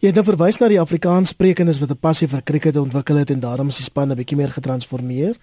Jy 0.00 0.10
het 0.10 0.14
nou 0.14 0.24
verwys 0.24 0.58
na 0.58 0.68
die 0.68 0.80
Afrikaanssprekendes 0.80 1.80
wat 1.80 1.90
'n 1.90 1.98
passie 2.00 2.28
vir 2.28 2.42
cricket 2.42 2.76
ontwikkel 2.76 3.16
het 3.16 3.30
en 3.30 3.40
daarom 3.40 3.68
is 3.68 3.76
die 3.76 3.84
span 3.84 4.10
'n 4.10 4.16
bietjie 4.16 4.36
meer 4.36 4.52
getransformeer. 4.52 5.34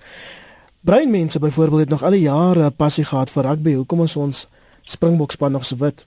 Breinmense 0.86 1.40
byvoorbeeld 1.40 1.80
het 1.80 1.90
nog 1.90 2.04
al 2.04 2.12
die 2.12 2.20
jare 2.20 2.72
passie 2.72 3.06
gehad 3.06 3.32
vir 3.32 3.44
rugby. 3.44 3.74
Hoekom 3.74 4.04
is 4.04 4.16
ons 4.16 4.48
Springbokspan 4.84 5.52
nog 5.52 5.66
so 5.66 5.76
wit? 5.82 6.06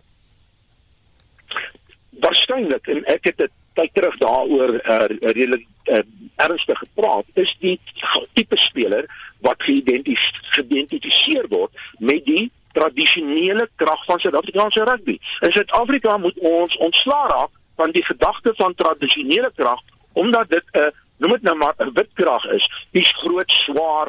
Waarskynlik 2.22 2.86
en 2.86 3.04
ek 3.04 3.24
het 3.24 3.36
dit 3.42 3.50
tyd 3.74 3.90
terug 3.94 4.16
daaroor 4.18 4.74
uh, 4.74 5.04
redelik 5.20 5.66
uh, 5.84 5.98
ernstig 6.36 6.78
gepraat 6.78 7.24
is 7.34 7.56
die 7.58 7.80
tipe 8.38 8.56
speler 8.56 9.06
wat 9.42 9.62
geïdentifiseer 9.66 11.48
word 11.50 11.74
met 11.98 12.22
die 12.26 12.50
tradisionele 12.78 13.68
krag 13.82 14.04
van 14.04 14.20
Suid-Afrikaanse 14.22 14.84
rugby. 14.86 15.18
In 15.40 15.52
Suid-Afrika 15.52 16.18
moet 16.22 16.38
ons 16.38 16.76
ontslaa 16.76 17.26
raak 17.34 17.50
van 17.82 17.90
die 17.90 18.04
gedagte 18.04 18.54
van 18.62 18.74
tradisionele 18.74 19.50
krag 19.56 19.82
omdat 20.12 20.50
dit 20.54 20.64
'n 20.72 20.78
uh, 20.78 20.90
noem 21.18 21.32
dit 21.32 21.42
nou 21.42 21.56
maar 21.56 21.74
'n 21.78 21.92
wit 21.98 22.10
krag 22.14 22.46
is. 22.54 22.86
Dis 22.90 23.12
groot, 23.12 23.50
swaar, 23.50 24.08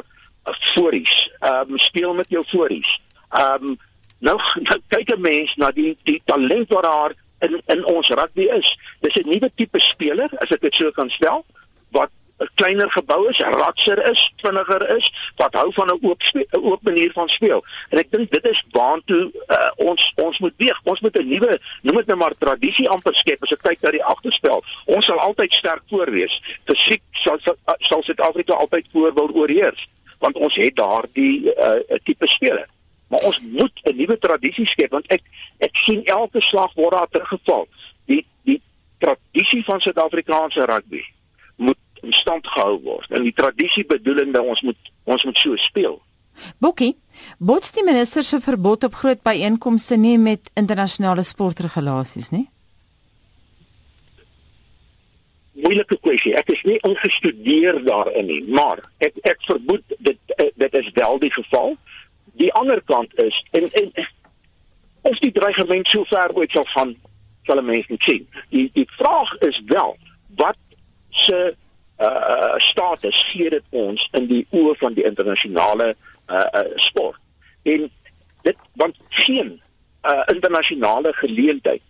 fories. 0.58 1.30
Ehm 1.38 1.70
um, 1.70 1.78
speel 1.78 2.14
met 2.14 2.28
jou 2.28 2.44
fories. 2.44 3.00
Ehm 3.30 3.64
um, 3.64 3.78
nou, 4.18 4.40
nou 4.68 4.78
kyk 4.88 5.16
'n 5.16 5.20
mens 5.20 5.56
na 5.56 5.70
die 5.70 5.96
die 6.02 6.22
talent 6.24 6.68
wat 6.68 6.82
daar 6.82 7.14
in 7.38 7.62
in 7.66 7.84
ons 7.84 8.08
rugby 8.08 8.48
is. 8.58 8.78
Dis 9.00 9.16
'n 9.16 9.28
nuwe 9.28 9.50
tipe 9.54 9.80
speler, 9.80 10.30
as 10.38 10.50
ek 10.50 10.60
dit 10.60 10.74
so 10.74 10.90
kan 10.90 11.10
stel, 11.10 11.44
wat 11.90 12.10
'n 12.40 12.48
kleiner 12.54 12.90
gebou 12.90 13.28
is, 13.28 13.38
ratser 13.38 14.10
is, 14.10 14.32
vinniger 14.36 14.96
is, 14.96 15.12
wat 15.36 15.54
hou 15.54 15.72
van 15.72 15.86
'n 15.86 15.98
oop 16.02 16.22
'n 16.32 16.46
oop 16.52 16.82
manier 16.82 17.12
van 17.12 17.28
speel. 17.28 17.64
En 17.88 17.98
ek 17.98 18.10
dink 18.10 18.30
dit 18.30 18.44
is 18.44 18.64
waantoe 18.70 19.32
uh, 19.48 19.70
ons 19.76 20.12
ons 20.16 20.38
moet 20.38 20.54
weeg. 20.56 20.80
Ons 20.84 21.00
moet 21.00 21.16
'n 21.16 21.28
nuwe, 21.28 21.60
noem 21.82 21.96
dit 21.96 22.06
nou 22.06 22.18
maar 22.18 22.34
tradisie 22.38 22.88
amper 22.88 23.14
skep 23.14 23.42
as 23.42 23.52
ek 23.52 23.62
kyk 23.62 23.80
na 23.80 23.90
die 23.90 24.04
agterspel. 24.04 24.64
Ons 24.84 25.04
sal 25.04 25.18
altyd 25.18 25.52
sterk 25.52 25.82
voor 25.88 26.10
wees. 26.10 26.40
Fisiek 26.64 27.02
sal 27.12 27.38
sal 27.78 28.02
Suid-Afrika 28.02 28.52
altyd 28.52 28.86
voor 28.92 29.14
wil 29.14 29.30
oorheers, 29.34 29.88
want 30.20 30.36
ons 30.36 30.54
het 30.60 30.76
daardie 30.76 31.48
uh, 31.54 31.98
tipe 32.04 32.28
speler. 32.28 32.68
Maar 33.10 33.24
ons 33.26 33.40
moet 33.40 33.80
'n 33.84 33.96
nuwe 33.96 34.18
tradisie 34.18 34.66
skep 34.66 34.90
want 34.90 35.06
ek 35.06 35.22
ek 35.58 35.76
sien 35.76 36.04
elke 36.04 36.40
slag 36.40 36.74
word 36.74 36.92
daar 36.92 37.08
teruggeval. 37.08 37.66
Die 38.06 38.26
die 38.44 38.60
tradisie 38.98 39.64
van 39.64 39.80
Suid-Afrikaanse 39.80 40.64
rugby 40.64 41.02
moet 41.56 41.78
in 42.02 42.12
stand 42.12 42.46
gehou 42.46 42.80
word. 42.82 43.10
En 43.10 43.22
die 43.22 43.32
tradisie 43.32 43.84
bedoelende 43.86 44.42
ons 44.42 44.62
moet 44.62 44.92
ons 45.04 45.24
moet 45.24 45.36
so 45.36 45.56
speel. 45.56 46.00
Bokkie, 46.58 46.96
bots 47.38 47.72
die 47.72 47.84
minister 47.84 48.24
se 48.24 48.40
verbod 48.40 48.84
op 48.84 48.94
groot 48.94 49.22
byeenkomste 49.22 49.96
nie 49.96 50.18
met 50.18 50.50
internasionale 50.54 51.22
sportregulasies 51.22 52.30
nie? 52.30 52.48
Moeilike 55.70 56.00
kwessie. 56.02 56.32
Ek 56.34 56.48
is 56.50 56.64
nie 56.66 56.80
ingestudeer 56.82 57.76
daarin 57.86 58.26
nie, 58.26 58.40
maar 58.50 58.80
ek 59.06 59.20
ek 59.22 59.44
vermoed 59.46 59.84
dit 60.02 60.32
dit 60.58 60.72
is 60.74 60.88
wel 60.96 61.20
die 61.22 61.30
geval. 61.30 61.76
Die 62.42 62.50
ander 62.58 62.80
kant 62.90 63.14
is 63.22 63.38
en 63.54 63.68
en 63.78 63.92
of 65.06 65.20
die 65.22 65.30
dreigement 65.30 65.86
so 65.86 66.02
ver 66.10 66.34
ooit 66.34 66.50
sal 66.50 66.66
gaan 66.72 66.96
sal 67.46 67.62
'n 67.62 67.68
mens 67.70 67.86
nie 67.86 68.00
sien. 68.02 68.26
Die 68.50 68.66
die 68.74 68.88
vraag 68.98 69.30
is 69.46 69.62
wel 69.70 69.94
wat 70.42 70.58
se 71.10 71.54
uh 72.00 72.54
status 72.56 73.22
gee 73.30 73.50
dit 73.50 73.64
ons 73.70 74.08
in 74.18 74.26
die 74.26 74.46
oë 74.50 74.74
van 74.82 74.98
die 74.98 75.06
internasionale 75.06 75.94
uh, 75.94 76.46
uh 76.50 76.66
sport. 76.74 77.22
En 77.62 77.86
dit 78.42 78.58
want 78.74 78.98
geen 79.08 79.60
uh 80.02 80.22
internasionale 80.26 81.12
geleentheid 81.12 81.82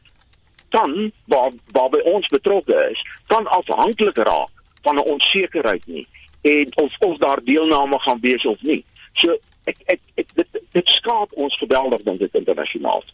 kan 0.70 1.12
waar 1.24 1.52
waarby 1.72 2.00
ons 2.14 2.28
betrokke 2.28 2.88
is, 2.90 3.02
kan 3.26 3.46
afhanklik 3.46 4.16
raak 4.16 4.50
van 4.83 4.96
'n 4.96 5.09
onsekerheid 5.14 5.87
nie 5.87 6.06
en 6.40 6.76
of 6.76 6.96
of 6.98 7.16
daar 7.18 7.44
deelname 7.44 7.98
gaan 7.98 8.20
wees 8.20 8.46
of 8.46 8.62
nie. 8.62 8.85
So 9.12 9.37
ek 9.64 9.76
ek, 9.85 10.00
ek 10.14 10.26
dit 10.35 10.61
dit 10.72 10.88
skaap 10.88 11.33
ons 11.33 11.56
geweldig 11.56 12.02
dink 12.02 12.18
dit 12.18 12.35
internasionaal. 12.35 13.04